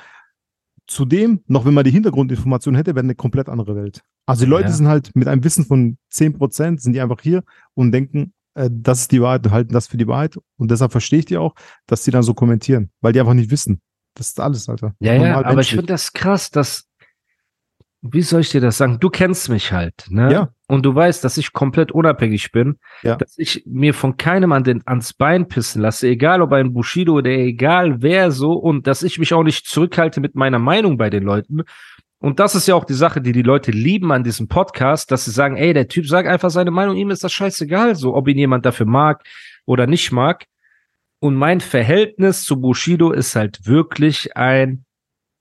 Zudem, 0.86 1.40
noch 1.46 1.64
wenn 1.64 1.74
man 1.74 1.84
die 1.84 1.90
Hintergrundinformation 1.90 2.74
hätte, 2.74 2.94
wäre 2.94 3.04
eine 3.04 3.14
komplett 3.14 3.48
andere 3.48 3.74
Welt. 3.74 4.02
Also 4.26 4.44
die 4.44 4.50
Leute 4.50 4.68
ja. 4.68 4.74
sind 4.74 4.86
halt 4.86 5.14
mit 5.14 5.28
einem 5.28 5.42
Wissen 5.44 5.64
von 5.64 5.96
10%, 6.12 6.78
sind 6.78 6.92
die 6.92 7.00
einfach 7.00 7.20
hier 7.22 7.42
und 7.74 7.92
denken, 7.92 8.33
äh, 8.54 8.70
das 8.72 9.02
ist 9.02 9.12
die 9.12 9.20
Wahrheit, 9.20 9.50
halten 9.50 9.72
das 9.72 9.86
für 9.86 9.96
die 9.96 10.06
Wahrheit. 10.06 10.38
Und 10.56 10.70
deshalb 10.70 10.92
verstehe 10.92 11.20
ich 11.20 11.24
die 11.26 11.36
auch, 11.36 11.54
dass 11.86 12.02
die 12.04 12.10
dann 12.10 12.22
so 12.22 12.34
kommentieren, 12.34 12.90
weil 13.00 13.12
die 13.12 13.20
einfach 13.20 13.34
nicht 13.34 13.50
wissen. 13.50 13.80
Das 14.14 14.28
ist 14.28 14.40
alles, 14.40 14.68
Alter. 14.68 14.94
Ja, 15.00 15.14
ja, 15.14 15.44
aber 15.44 15.60
ich 15.60 15.70
finde 15.70 15.86
das 15.86 16.12
krass, 16.12 16.50
dass 16.50 16.88
wie 18.06 18.20
soll 18.20 18.42
ich 18.42 18.50
dir 18.50 18.60
das 18.60 18.76
sagen? 18.76 18.98
Du 19.00 19.08
kennst 19.08 19.48
mich 19.48 19.72
halt, 19.72 20.04
ne? 20.10 20.30
Ja. 20.30 20.48
Und 20.68 20.84
du 20.84 20.94
weißt, 20.94 21.24
dass 21.24 21.38
ich 21.38 21.54
komplett 21.54 21.90
unabhängig 21.90 22.52
bin, 22.52 22.76
ja. 23.02 23.16
dass 23.16 23.38
ich 23.38 23.64
mir 23.66 23.94
von 23.94 24.18
keinem 24.18 24.52
an 24.52 24.62
den, 24.62 24.82
ans 24.86 25.14
Bein 25.14 25.48
pissen 25.48 25.80
lasse, 25.80 26.08
egal 26.08 26.42
ob 26.42 26.52
ein 26.52 26.74
Bushido 26.74 27.14
oder 27.14 27.30
egal 27.30 28.02
wer 28.02 28.30
so, 28.30 28.52
und 28.52 28.86
dass 28.86 29.02
ich 29.02 29.18
mich 29.18 29.32
auch 29.32 29.42
nicht 29.42 29.66
zurückhalte 29.66 30.20
mit 30.20 30.34
meiner 30.34 30.58
Meinung 30.58 30.98
bei 30.98 31.08
den 31.08 31.22
Leuten. 31.22 31.62
Und 32.24 32.40
das 32.40 32.54
ist 32.54 32.66
ja 32.66 32.74
auch 32.74 32.86
die 32.86 32.94
Sache, 32.94 33.20
die 33.20 33.32
die 33.32 33.42
Leute 33.42 33.70
lieben 33.70 34.10
an 34.10 34.24
diesem 34.24 34.48
Podcast, 34.48 35.10
dass 35.10 35.26
sie 35.26 35.30
sagen, 35.30 35.58
ey, 35.58 35.74
der 35.74 35.88
Typ 35.88 36.06
sagt 36.06 36.26
einfach 36.26 36.48
seine 36.48 36.70
Meinung, 36.70 36.96
ihm 36.96 37.10
ist 37.10 37.22
das 37.22 37.34
scheißegal, 37.34 37.96
so, 37.96 38.14
ob 38.14 38.28
ihn 38.28 38.38
jemand 38.38 38.64
dafür 38.64 38.86
mag 38.86 39.22
oder 39.66 39.86
nicht 39.86 40.10
mag. 40.10 40.46
Und 41.18 41.34
mein 41.34 41.60
Verhältnis 41.60 42.44
zu 42.44 42.58
Bushido 42.58 43.12
ist 43.12 43.36
halt 43.36 43.66
wirklich 43.66 44.38
ein 44.38 44.86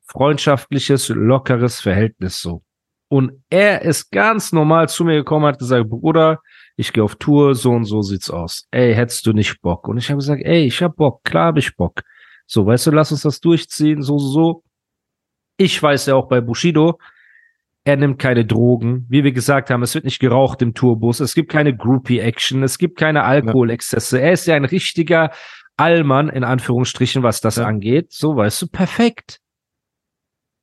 freundschaftliches, 0.07 1.07
lockeres 1.07 1.79
Verhältnis 1.79 2.41
so. 2.41 2.63
Und 3.07 3.31
er 3.49 3.83
ist 3.83 4.11
ganz 4.11 4.51
normal 4.51 4.89
zu 4.89 5.05
mir 5.05 5.15
gekommen, 5.15 5.45
hat 5.45 5.59
gesagt, 5.59 5.89
Bruder, 5.89 6.41
ich 6.75 6.91
gehe 6.91 7.05
auf 7.05 7.15
Tour, 7.15 7.55
so 7.55 7.71
und 7.71 7.85
so 7.85 8.01
sieht's 8.01 8.29
aus. 8.29 8.67
Ey, 8.71 8.93
hättest 8.93 9.25
du 9.25 9.31
nicht 9.31 9.61
Bock? 9.61 9.87
Und 9.87 9.99
ich 9.99 10.09
habe 10.09 10.17
gesagt, 10.17 10.41
ey, 10.43 10.65
ich 10.65 10.83
hab 10.83 10.97
Bock, 10.97 11.23
klar 11.23 11.45
hab 11.45 11.57
ich 11.57 11.77
Bock. 11.77 12.01
So, 12.45 12.65
weißt 12.65 12.87
du, 12.87 12.91
lass 12.91 13.13
uns 13.13 13.21
das 13.21 13.39
durchziehen, 13.39 14.01
so, 14.01 14.17
so, 14.17 14.27
so. 14.27 14.63
Ich 15.57 15.81
weiß 15.81 16.07
ja 16.07 16.15
auch 16.15 16.27
bei 16.27 16.41
Bushido, 16.41 17.00
er 17.86 17.98
nimmt 17.98 18.17
keine 18.17 18.45
Drogen. 18.45 19.05
Wie 19.10 19.24
wir 19.24 19.33
gesagt 19.33 19.69
haben, 19.69 19.83
es 19.83 19.93
wird 19.93 20.05
nicht 20.05 20.19
geraucht 20.19 20.62
im 20.62 20.74
Tourbus. 20.74 21.19
Es 21.19 21.36
gibt 21.36 21.51
keine 21.51 21.75
Groupie-Action. 21.75 22.63
Es 22.63 22.77
gibt 22.77 22.98
keine 22.98 23.24
Alkoholexzesse. 23.24 24.22
Er 24.22 24.31
ist 24.31 24.48
ja 24.48 24.55
ein 24.55 24.65
richtiger 24.65 25.31
Allmann, 25.75 26.29
in 26.29 26.43
Anführungsstrichen, 26.43 27.24
was 27.24 27.41
das 27.41 27.57
ja. 27.57 27.65
angeht. 27.65 28.12
So, 28.12 28.38
weißt 28.38 28.62
du, 28.62 28.67
perfekt. 28.67 29.39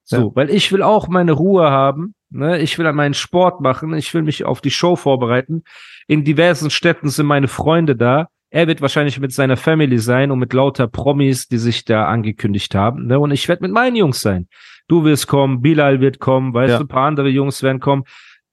So, 0.04 0.16
ja. 0.16 0.30
weil 0.34 0.50
ich 0.50 0.72
will 0.72 0.82
auch 0.82 1.08
meine 1.08 1.32
Ruhe 1.32 1.70
haben. 1.70 2.14
Ne? 2.30 2.58
Ich 2.58 2.78
will 2.78 2.86
an 2.86 2.96
meinen 2.96 3.14
Sport 3.14 3.60
machen. 3.60 3.92
Ich 3.94 4.14
will 4.14 4.22
mich 4.22 4.44
auf 4.44 4.62
die 4.62 4.70
Show 4.70 4.96
vorbereiten. 4.96 5.62
In 6.06 6.24
diversen 6.24 6.70
Städten 6.70 7.10
sind 7.10 7.26
meine 7.26 7.48
Freunde 7.48 7.96
da. 7.96 8.28
Er 8.48 8.66
wird 8.66 8.80
wahrscheinlich 8.80 9.20
mit 9.20 9.32
seiner 9.32 9.56
Family 9.56 9.98
sein 9.98 10.30
und 10.30 10.38
mit 10.38 10.52
lauter 10.52 10.88
Promis, 10.88 11.48
die 11.48 11.58
sich 11.58 11.84
da 11.84 12.06
angekündigt 12.06 12.74
haben. 12.74 13.06
Ne? 13.06 13.18
Und 13.18 13.30
ich 13.30 13.46
werde 13.46 13.62
mit 13.62 13.72
meinen 13.72 13.94
Jungs 13.94 14.20
sein. 14.22 14.48
Du 14.90 15.04
wirst 15.04 15.28
kommen, 15.28 15.62
Bilal 15.62 16.00
wird 16.00 16.18
kommen, 16.18 16.52
weißt 16.52 16.72
ja. 16.72 16.78
du, 16.78 16.84
ein 16.84 16.88
paar 16.88 17.06
andere 17.06 17.28
Jungs 17.28 17.62
werden 17.62 17.78
kommen. 17.78 18.02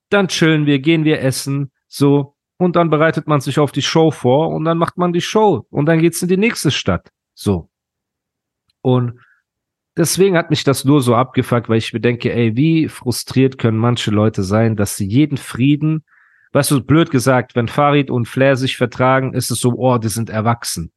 Dann 0.09 0.27
chillen 0.27 0.67
wir, 0.67 0.77
gehen 0.77 1.03
wir 1.03 1.19
essen, 1.21 1.71
so. 1.87 2.35
Und 2.57 2.75
dann 2.75 2.91
bereitet 2.91 3.25
man 3.25 3.41
sich 3.41 3.57
auf 3.57 3.71
die 3.71 3.81
Show 3.81 4.11
vor 4.11 4.49
und 4.49 4.63
dann 4.63 4.77
macht 4.77 4.99
man 4.99 5.13
die 5.13 5.21
Show. 5.21 5.65
Und 5.71 5.87
dann 5.87 5.97
geht's 5.97 6.21
in 6.21 6.27
die 6.27 6.37
nächste 6.37 6.69
Stadt. 6.69 7.11
So. 7.33 7.71
Und 8.81 9.19
Deswegen 9.97 10.37
hat 10.37 10.51
mich 10.51 10.63
das 10.63 10.85
nur 10.85 11.01
so 11.01 11.15
abgefuckt, 11.15 11.69
weil 11.69 11.79
ich 11.79 11.91
mir 11.91 11.99
denke, 11.99 12.31
ey, 12.31 12.55
wie 12.55 12.87
frustriert 12.87 13.57
können 13.57 13.79
manche 13.79 14.11
Leute 14.11 14.43
sein, 14.43 14.75
dass 14.75 14.95
sie 14.95 15.07
jeden 15.07 15.37
Frieden, 15.37 16.05
weißt 16.53 16.69
du, 16.69 16.83
blöd 16.83 17.09
gesagt, 17.09 17.55
wenn 17.55 17.67
Farid 17.67 18.11
und 18.11 18.27
Flair 18.27 18.57
sich 18.57 18.77
vertragen, 18.77 19.33
ist 19.33 19.49
es 19.49 19.59
so, 19.59 19.73
oh, 19.75 19.97
die 19.97 20.09
sind 20.09 20.29
erwachsen. 20.29 20.91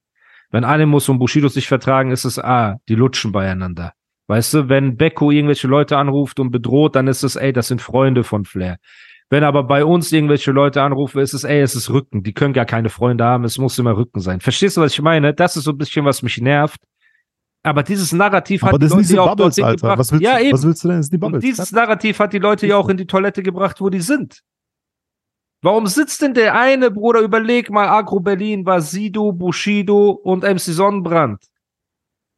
Wenn 0.51 0.65
Animus 0.65 1.09
und 1.09 1.19
Bushido 1.19 1.49
sich 1.49 1.67
vertragen, 1.67 2.11
ist 2.11 2.27
es, 2.27 2.39
ah, 2.39 2.77
die 2.91 2.95
lutschen 2.95 3.33
beieinander. 3.33 3.95
Weißt 4.31 4.55
du, 4.55 4.69
wenn 4.69 4.97
Beko 4.97 5.33
irgendwelche 5.33 5.67
Leute 5.67 5.97
anruft 5.97 6.39
und 6.39 6.53
bedroht, 6.53 6.95
dann 6.95 7.09
ist 7.09 7.25
es, 7.25 7.35
ey, 7.35 7.53
das 7.53 7.67
sind 7.67 7.83
Freunde 7.83 8.23
von 8.23 8.45
Flair. 8.45 8.77
Wenn 9.29 9.43
aber 9.43 9.65
bei 9.65 9.85
uns 9.85 10.13
irgendwelche 10.13 10.53
Leute 10.53 10.83
anrufen, 10.83 11.19
ist 11.19 11.35
es, 11.35 11.43
ey, 11.43 11.61
es 11.61 11.75
ist 11.75 11.91
Rücken. 11.91 12.23
Die 12.23 12.33
können 12.33 12.53
gar 12.53 12.65
keine 12.65 12.91
Freunde 12.91 13.25
haben, 13.25 13.43
es 13.43 13.59
muss 13.59 13.77
immer 13.81 13.97
Rücken 13.97 14.21
sein. 14.21 14.39
Verstehst 14.39 14.77
du, 14.77 14.83
was 14.83 14.93
ich 14.93 15.03
meine? 15.03 15.35
Das 15.35 15.57
ist 15.57 15.65
so 15.65 15.73
ein 15.73 15.79
bisschen, 15.79 16.05
was 16.05 16.23
mich 16.23 16.41
nervt. 16.41 16.81
Aber 17.65 17.83
dieses 17.83 18.13
Narrativ 18.13 18.63
aber 18.63 18.75
hat 18.75 18.83
die 18.83 18.87
Leute 18.87 19.15
ja 19.15 19.21
auch 19.23 19.35
Bubbles, 19.35 19.57
dorthin 19.57 19.77
gebracht. 19.77 19.99
Was 19.99 20.13
willst, 20.13 20.25
ja, 20.25 20.39
eben. 20.39 20.53
was 20.53 20.63
willst 20.65 20.85
du 20.85 20.89
denn? 20.89 20.99
Das 20.99 21.07
sind 21.07 21.15
die 21.15 21.19
Bubbles. 21.19 21.43
Und 21.43 21.51
dieses 21.51 21.73
Narrativ 21.73 22.21
hat 22.21 22.33
die 22.33 22.39
Leute 22.39 22.69
ja 22.69 22.77
auch 22.77 22.89
in 22.89 22.99
die 22.99 23.07
Toilette 23.07 23.43
gebracht, 23.43 23.81
wo 23.81 23.91
die 23.91 24.01
sind. 24.01 24.43
Warum 25.61 25.89
sitzt 25.89 26.23
denn 26.23 26.35
der 26.35 26.55
eine, 26.55 26.93
Bruder, 26.93 27.21
überleg 27.21 27.69
mal, 27.69 27.89
Agro 27.89 28.21
Berlin 28.21 28.65
war 28.65 28.81
Sido, 28.81 29.33
Bushido 29.33 30.11
und 30.11 30.45
MC 30.45 30.61
Sonnenbrand. 30.61 31.45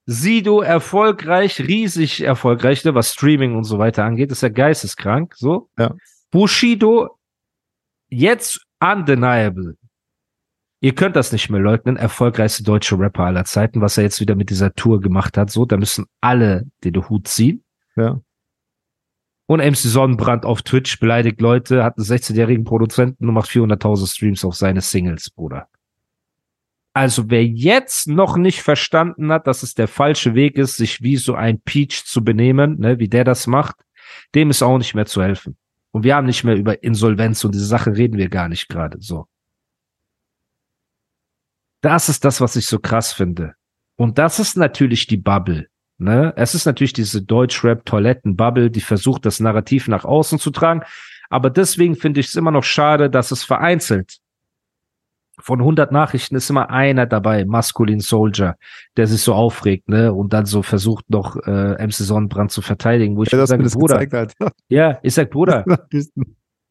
Sido 0.05 0.61
erfolgreich, 0.61 1.61
riesig 1.61 2.23
erfolgreich, 2.23 2.85
ne, 2.85 2.95
was 2.95 3.13
Streaming 3.13 3.55
und 3.55 3.65
so 3.65 3.79
weiter 3.79 4.05
angeht, 4.05 4.33
ist 4.33 4.43
ja 4.43 4.49
geisteskrank, 4.49 5.35
so. 5.37 5.71
Ja. 5.79 5.95
Bushido 6.31 7.19
jetzt 8.09 8.67
undeniable. 8.81 9.77
Ihr 10.81 10.95
könnt 10.97 11.15
das 11.15 11.31
nicht 11.31 11.49
mehr 11.49 11.61
leugnen. 11.61 11.97
Erfolgreichste 11.97 12.65
deutsche 12.65 12.99
Rapper 12.99 13.25
aller 13.25 13.45
Zeiten, 13.45 13.81
was 13.81 13.97
er 13.97 14.03
jetzt 14.03 14.21
wieder 14.21 14.35
mit 14.35 14.51
dieser 14.51 14.75
Tour 14.75 15.01
gemacht 15.01 15.39
hat. 15.39 15.51
So, 15.51 15.65
da 15.65 15.77
müssen 15.77 16.07
alle 16.21 16.67
den 16.83 17.09
Hut 17.09 17.29
ziehen. 17.29 17.63
Ja. 17.95 18.21
Und 19.47 19.61
MC 19.61 19.77
Sonnenbrand 19.77 20.45
auf 20.45 20.63
Twitch 20.63 20.99
beleidigt 20.99 21.41
Leute, 21.41 21.85
hat 21.85 21.99
einen 21.99 22.07
16-jährigen 22.07 22.65
Produzenten 22.65 23.29
und 23.29 23.35
macht 23.35 23.51
400.000 23.51 24.13
Streams 24.13 24.45
auf 24.45 24.57
seine 24.57 24.81
Singles, 24.81 25.31
Bruder. 25.31 25.69
Also 26.95 27.31
wer 27.31 27.45
jetzt 27.45 28.07
noch 28.07 28.37
nicht 28.37 28.63
verstanden 28.63 29.33
hat, 29.33 29.47
dass 29.47 29.63
es 29.63 29.75
der 29.75 29.89
falsche 29.89 30.35
Weg 30.35 30.57
ist, 30.59 30.77
sich 30.77 31.03
wie 31.03 31.17
so 31.17 31.35
ein 31.35 31.61
Peach 31.61 32.05
zu 32.05 32.23
benehmen, 32.23 32.79
ne, 32.79 32.99
wie 32.99 33.09
der 33.09 33.25
das 33.25 33.47
macht, 33.47 33.77
dem 34.35 34.51
ist 34.51 34.63
auch 34.63 34.77
nicht 34.77 34.95
mehr 34.95 35.07
zu 35.07 35.23
helfen. 35.23 35.57
Und 35.91 36.05
wir 36.05 36.17
haben 36.17 36.27
nicht 36.27 36.45
mehr 36.45 36.57
über 36.57 36.83
Insolvenz 36.83 37.45
und 37.45 37.55
diese 37.55 37.67
Sache 37.67 37.97
reden 37.97 38.19
wir 38.19 38.29
gar 38.29 38.49
nicht 38.49 38.69
gerade 38.69 38.99
so. 39.01 39.27
Das 41.81 42.09
ist 42.09 42.25
das, 42.25 42.41
was 42.41 42.57
ich 42.57 42.67
so 42.67 42.79
krass 42.79 43.13
finde. 43.13 43.55
Und 43.97 44.19
das 44.19 44.39
ist 44.39 44.57
natürlich 44.57 45.07
die 45.07 45.17
Bubble. 45.17 45.69
Ne? 45.99 46.33
Es 46.37 46.55
ist 46.55 46.67
natürlich 46.67 46.93
diese 46.93 47.23
Deutschrap-Toiletten-Bubble, 47.23 48.71
die 48.71 48.81
versucht, 48.81 49.25
das 49.27 49.41
Narrativ 49.41 49.89
nach 49.89 50.05
außen 50.05 50.39
zu 50.39 50.51
tragen. 50.51 50.83
Aber 51.31 51.51
deswegen 51.51 51.97
finde 51.97 52.21
ich 52.21 52.27
es 52.27 52.37
immer 52.37 52.51
noch 52.51 52.65
schade, 52.65 53.09
dass 53.09 53.31
es 53.31 53.45
vereinzelt 53.45 54.22
von 55.43 55.61
100 55.61 55.93
Nachrichten 55.93 56.37
ist 56.37 56.49
immer 56.51 56.71
einer 56.71 57.07
dabei, 57.07 57.45
Maskulin 57.45 58.01
Soldier, 58.01 58.57
der 58.97 59.07
sich 59.07 59.23
so 59.23 59.35
aufregt, 59.35 59.89
ne, 59.89 60.13
und 60.13 60.33
dann 60.33 60.47
so 60.47 60.63
versucht 60.63 61.09
noch 61.11 61.37
äh, 61.47 61.85
MC 61.85 61.93
Sonnenbrand 61.93 62.51
zu 62.51 62.63
verteidigen, 62.63 63.17
wo 63.17 63.25
ich 63.25 63.33
ja, 63.33 63.47
sage, 63.47 63.65
Bruder, 63.65 64.29
ja, 64.69 64.99
ich 65.03 65.15
sag, 65.15 65.31
Bruder, 65.31 65.65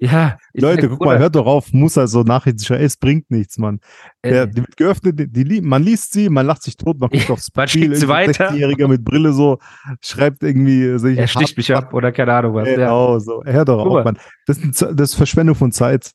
Ja. 0.02 0.38
Leute, 0.54 0.90
guck 0.90 1.06
mal, 1.06 1.20
hört 1.20 1.36
doch 1.36 1.46
auf, 1.46 1.72
muss 1.74 1.96
also 1.96 2.24
Nachrichten 2.24 2.64
schreiben. 2.64 2.84
Es 2.84 2.98
bringt 2.98 3.30
nichts, 3.30 3.60
Mann. 3.60 3.80
Der, 4.24 4.48
die 4.48 4.62
wird 4.62 4.76
geöffnet, 4.76 5.20
die, 5.20 5.44
die, 5.44 5.62
man 5.62 5.84
liest 5.84 6.14
sie, 6.14 6.28
man 6.28 6.48
lacht 6.48 6.64
sich 6.64 6.76
tot, 6.76 7.00
man 7.00 7.12
guckt 7.12 7.30
aufs 7.30 7.52
Spiel. 7.68 7.96
Sie 7.96 8.08
weiter. 8.08 8.50
60-Jähriger 8.50 8.88
mit 8.88 9.06
Brille 9.06 9.32
so, 9.32 9.60
schreibt 10.02 10.42
irgendwie. 10.42 10.86
Äh, 10.86 11.16
er 11.16 11.28
sticht 11.28 11.56
mich 11.56 11.74
ab 11.76 11.94
oder 11.94 12.12
keine 12.12 12.34
Ahnung 12.34 12.56
was. 12.56 12.66
Genau, 12.68 13.14
ja. 13.14 13.20
so. 13.20 13.44
Hör 13.46 13.64
doch 13.64 13.86
auf, 13.86 14.04
Mann. 14.04 14.18
Das 14.48 14.58
ist, 14.58 14.82
das 14.82 15.12
ist 15.12 15.16
Verschwendung 15.16 15.56
von 15.56 15.72
Zeit. 15.72 16.12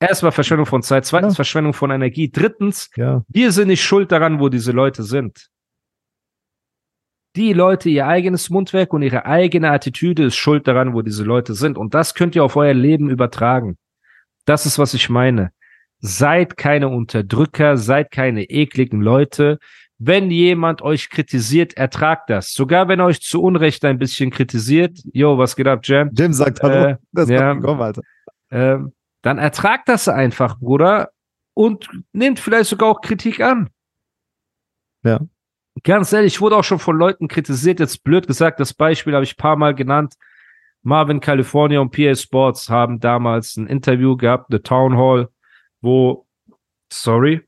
Erstmal 0.00 0.32
Verschwendung 0.32 0.66
von 0.66 0.82
Zeit, 0.82 1.04
zweitens 1.04 1.34
ja. 1.34 1.36
Verschwendung 1.36 1.74
von 1.74 1.90
Energie, 1.90 2.30
drittens, 2.30 2.90
ja. 2.96 3.22
wir 3.28 3.52
sind 3.52 3.68
nicht 3.68 3.84
schuld 3.84 4.10
daran, 4.10 4.40
wo 4.40 4.48
diese 4.48 4.72
Leute 4.72 5.02
sind 5.02 5.50
die 7.36 7.52
Leute 7.52 7.88
ihr 7.88 8.06
eigenes 8.06 8.50
Mundwerk 8.50 8.92
und 8.92 9.02
ihre 9.02 9.24
eigene 9.24 9.70
Attitüde 9.70 10.24
ist 10.24 10.36
schuld 10.36 10.66
daran, 10.66 10.94
wo 10.94 11.02
diese 11.02 11.24
Leute 11.24 11.54
sind. 11.54 11.78
Und 11.78 11.94
das 11.94 12.14
könnt 12.14 12.34
ihr 12.34 12.44
auf 12.44 12.56
euer 12.56 12.74
Leben 12.74 13.08
übertragen. 13.08 13.76
Das 14.46 14.66
ist, 14.66 14.78
was 14.78 14.94
ich 14.94 15.08
meine. 15.08 15.52
Seid 16.00 16.56
keine 16.56 16.88
Unterdrücker, 16.88 17.76
seid 17.76 18.10
keine 18.10 18.44
ekligen 18.44 19.00
Leute. 19.00 19.58
Wenn 19.98 20.30
jemand 20.30 20.80
euch 20.82 21.10
kritisiert, 21.10 21.74
ertragt 21.74 22.30
das. 22.30 22.52
Sogar 22.54 22.88
wenn 22.88 23.02
euch 23.02 23.20
zu 23.20 23.42
Unrecht 23.42 23.84
ein 23.84 23.98
bisschen 23.98 24.30
kritisiert. 24.30 24.98
Yo, 25.12 25.36
was 25.36 25.54
geht 25.54 25.68
ab, 25.68 25.80
Jam? 25.84 26.10
Jam 26.14 26.32
sagt 26.32 26.62
Hallo. 26.62 26.88
Äh, 26.88 26.96
das 27.12 27.28
ja, 27.28 27.54
kommen, 27.54 27.80
Alter. 27.80 28.02
Äh, 28.48 28.78
dann 29.22 29.38
ertragt 29.38 29.88
das 29.88 30.08
einfach, 30.08 30.58
Bruder 30.58 31.10
und 31.54 31.88
nehmt 32.12 32.38
vielleicht 32.38 32.70
sogar 32.70 32.88
auch 32.88 33.00
Kritik 33.00 33.40
an. 33.40 33.70
Ja. 35.04 35.20
Ganz 35.82 36.12
ehrlich, 36.12 36.34
ich 36.34 36.40
wurde 36.40 36.56
auch 36.56 36.64
schon 36.64 36.78
von 36.78 36.96
Leuten 36.96 37.28
kritisiert, 37.28 37.80
jetzt 37.80 38.02
blöd 38.02 38.26
gesagt, 38.26 38.60
das 38.60 38.74
Beispiel 38.74 39.14
habe 39.14 39.24
ich 39.24 39.36
paar 39.36 39.56
Mal 39.56 39.74
genannt. 39.74 40.14
Marvin 40.82 41.20
California 41.20 41.80
und 41.80 41.90
PA 41.90 42.14
Sports 42.14 42.68
haben 42.68 43.00
damals 43.00 43.56
ein 43.56 43.66
Interview 43.66 44.16
gehabt, 44.16 44.46
The 44.50 44.58
Town 44.58 44.96
Hall, 44.96 45.28
wo, 45.80 46.26
sorry, 46.92 47.42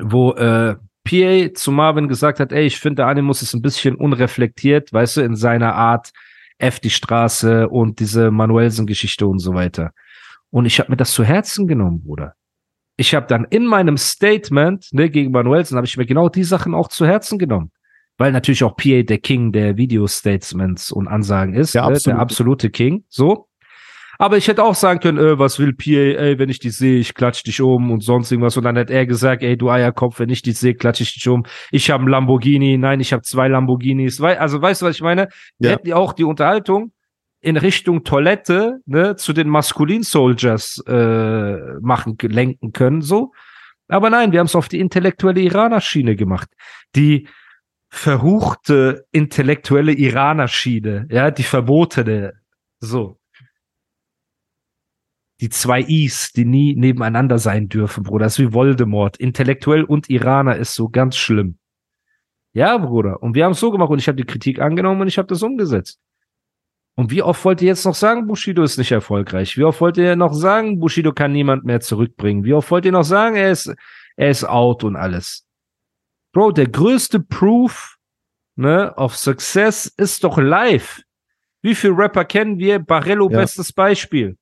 wo 0.00 0.32
äh, 0.32 0.76
PA 1.04 1.54
zu 1.54 1.72
Marvin 1.72 2.08
gesagt 2.08 2.40
hat, 2.40 2.52
ey, 2.52 2.66
ich 2.66 2.78
finde, 2.78 3.02
der 3.02 3.06
Animus 3.06 3.42
ist 3.42 3.54
ein 3.54 3.62
bisschen 3.62 3.94
unreflektiert, 3.94 4.92
weißt 4.92 5.18
du, 5.18 5.20
in 5.22 5.36
seiner 5.36 5.74
Art, 5.74 6.12
F 6.58 6.78
die 6.78 6.90
Straße 6.90 7.68
und 7.68 7.98
diese 7.98 8.30
Manuelsen-Geschichte 8.30 9.26
und 9.26 9.40
so 9.40 9.54
weiter. 9.54 9.92
Und 10.52 10.66
ich 10.66 10.78
habe 10.78 10.90
mir 10.90 10.96
das 10.96 11.12
zu 11.12 11.24
Herzen 11.24 11.66
genommen, 11.66 12.02
Bruder. 12.02 12.34
Ich 12.98 13.14
habe 13.14 13.26
dann 13.26 13.46
in 13.48 13.66
meinem 13.66 13.96
Statement 13.96 14.86
ne, 14.92 15.08
gegen 15.08 15.32
Manuelsen, 15.32 15.76
habe 15.76 15.86
ich 15.86 15.96
mir 15.96 16.04
genau 16.04 16.28
die 16.28 16.44
Sachen 16.44 16.74
auch 16.74 16.88
zu 16.88 17.06
Herzen 17.06 17.38
genommen. 17.38 17.72
Weil 18.18 18.32
natürlich 18.32 18.62
auch 18.62 18.76
PA 18.76 19.02
der 19.02 19.18
King 19.18 19.52
der 19.52 19.78
Video-Statements 19.78 20.92
und 20.92 21.08
Ansagen 21.08 21.54
ist, 21.54 21.74
der, 21.74 21.82
ne, 21.82 21.88
absolute. 21.88 22.10
der 22.10 22.18
absolute 22.18 22.70
King, 22.70 23.04
so. 23.08 23.48
Aber 24.18 24.36
ich 24.36 24.46
hätte 24.46 24.62
auch 24.62 24.74
sagen 24.74 25.00
können, 25.00 25.16
äh, 25.16 25.38
was 25.38 25.58
will 25.58 25.72
PA, 25.72 26.20
ey, 26.22 26.38
wenn 26.38 26.50
ich 26.50 26.58
die 26.58 26.68
sehe, 26.68 26.98
ich 26.98 27.14
klatsch 27.14 27.42
dich 27.44 27.62
um 27.62 27.90
und 27.90 28.02
sonst 28.02 28.30
irgendwas. 28.30 28.56
Und 28.58 28.64
dann 28.64 28.76
hätte 28.76 28.92
er 28.92 29.06
gesagt, 29.06 29.42
ey, 29.42 29.56
du 29.56 29.70
Eierkopf, 29.70 30.20
wenn 30.20 30.28
ich 30.28 30.42
die 30.42 30.52
sehe, 30.52 30.74
klatsch 30.74 31.00
ich 31.00 31.14
dich 31.14 31.26
um. 31.28 31.44
Ich 31.70 31.90
habe 31.90 32.02
einen 32.02 32.10
Lamborghini, 32.10 32.76
nein, 32.76 33.00
ich 33.00 33.14
habe 33.14 33.22
zwei 33.22 33.48
Lamborghinis. 33.48 34.20
Also 34.20 34.60
weißt 34.60 34.82
du, 34.82 34.86
was 34.86 34.96
ich 34.96 35.02
meine? 35.02 35.28
Ja. 35.58 35.70
Hätten 35.70 35.86
die 35.86 35.94
auch 35.94 36.12
die 36.12 36.24
Unterhaltung 36.24 36.92
in 37.42 37.56
Richtung 37.56 38.04
Toilette 38.04 38.80
ne, 38.86 39.16
zu 39.16 39.32
den 39.32 39.48
Maskulin 39.48 40.02
Soldiers 40.02 40.82
äh, 40.86 41.56
machen, 41.80 42.16
lenken 42.20 42.72
können, 42.72 43.02
so. 43.02 43.32
Aber 43.88 44.08
nein, 44.08 44.32
wir 44.32 44.38
haben 44.38 44.46
es 44.46 44.56
auf 44.56 44.68
die 44.68 44.80
intellektuelle 44.80 45.40
Iraner-Schiene 45.40 46.16
gemacht. 46.16 46.48
Die 46.96 47.28
verruchte 47.90 49.06
intellektuelle 49.10 49.92
Iraner-Schiene, 49.92 51.08
ja, 51.10 51.30
die 51.30 51.42
verbotene, 51.42 52.32
so 52.80 53.18
die 55.42 55.50
zwei 55.50 55.82
Is, 55.82 56.32
die 56.32 56.44
nie 56.44 56.76
nebeneinander 56.76 57.36
sein 57.36 57.68
dürfen, 57.68 58.04
Bruder. 58.04 58.26
Das 58.26 58.38
ist 58.38 58.46
wie 58.46 58.52
Voldemort. 58.52 59.16
Intellektuell 59.16 59.82
und 59.82 60.08
Iraner 60.08 60.54
ist 60.56 60.74
so 60.74 60.88
ganz 60.88 61.16
schlimm. 61.16 61.58
Ja, 62.52 62.78
Bruder. 62.78 63.20
Und 63.24 63.34
wir 63.34 63.44
haben 63.44 63.52
es 63.52 63.58
so 63.58 63.72
gemacht 63.72 63.90
und 63.90 63.98
ich 63.98 64.06
habe 64.06 64.16
die 64.16 64.24
Kritik 64.24 64.60
angenommen 64.60 65.00
und 65.00 65.08
ich 65.08 65.18
habe 65.18 65.26
das 65.26 65.42
umgesetzt. 65.42 65.98
Und 66.94 67.10
wie 67.10 67.22
oft 67.22 67.44
wollt 67.44 67.62
ihr 67.62 67.68
jetzt 67.68 67.86
noch 67.86 67.94
sagen, 67.94 68.26
Bushido 68.26 68.62
ist 68.62 68.76
nicht 68.76 68.92
erfolgreich? 68.92 69.56
Wie 69.56 69.64
oft 69.64 69.80
wollt 69.80 69.96
ihr 69.96 70.14
noch 70.14 70.34
sagen, 70.34 70.78
Bushido 70.78 71.12
kann 71.12 71.32
niemand 71.32 71.64
mehr 71.64 71.80
zurückbringen? 71.80 72.44
Wie 72.44 72.52
oft 72.52 72.70
wollt 72.70 72.84
ihr 72.84 72.92
noch 72.92 73.04
sagen, 73.04 73.36
er 73.36 73.50
ist, 73.50 73.74
er 74.16 74.30
ist 74.30 74.44
out 74.44 74.84
und 74.84 74.96
alles? 74.96 75.46
Bro, 76.32 76.52
der 76.52 76.68
größte 76.68 77.20
Proof 77.20 77.96
ne, 78.56 78.92
of 78.96 79.16
Success 79.16 79.86
ist 79.86 80.24
doch 80.24 80.38
live. 80.38 81.02
Wie 81.62 81.74
viele 81.74 81.96
Rapper 81.96 82.24
kennen 82.24 82.58
wir? 82.58 82.78
Barello, 82.78 83.30
ja. 83.30 83.38
bestes 83.38 83.72
Beispiel. 83.72 84.36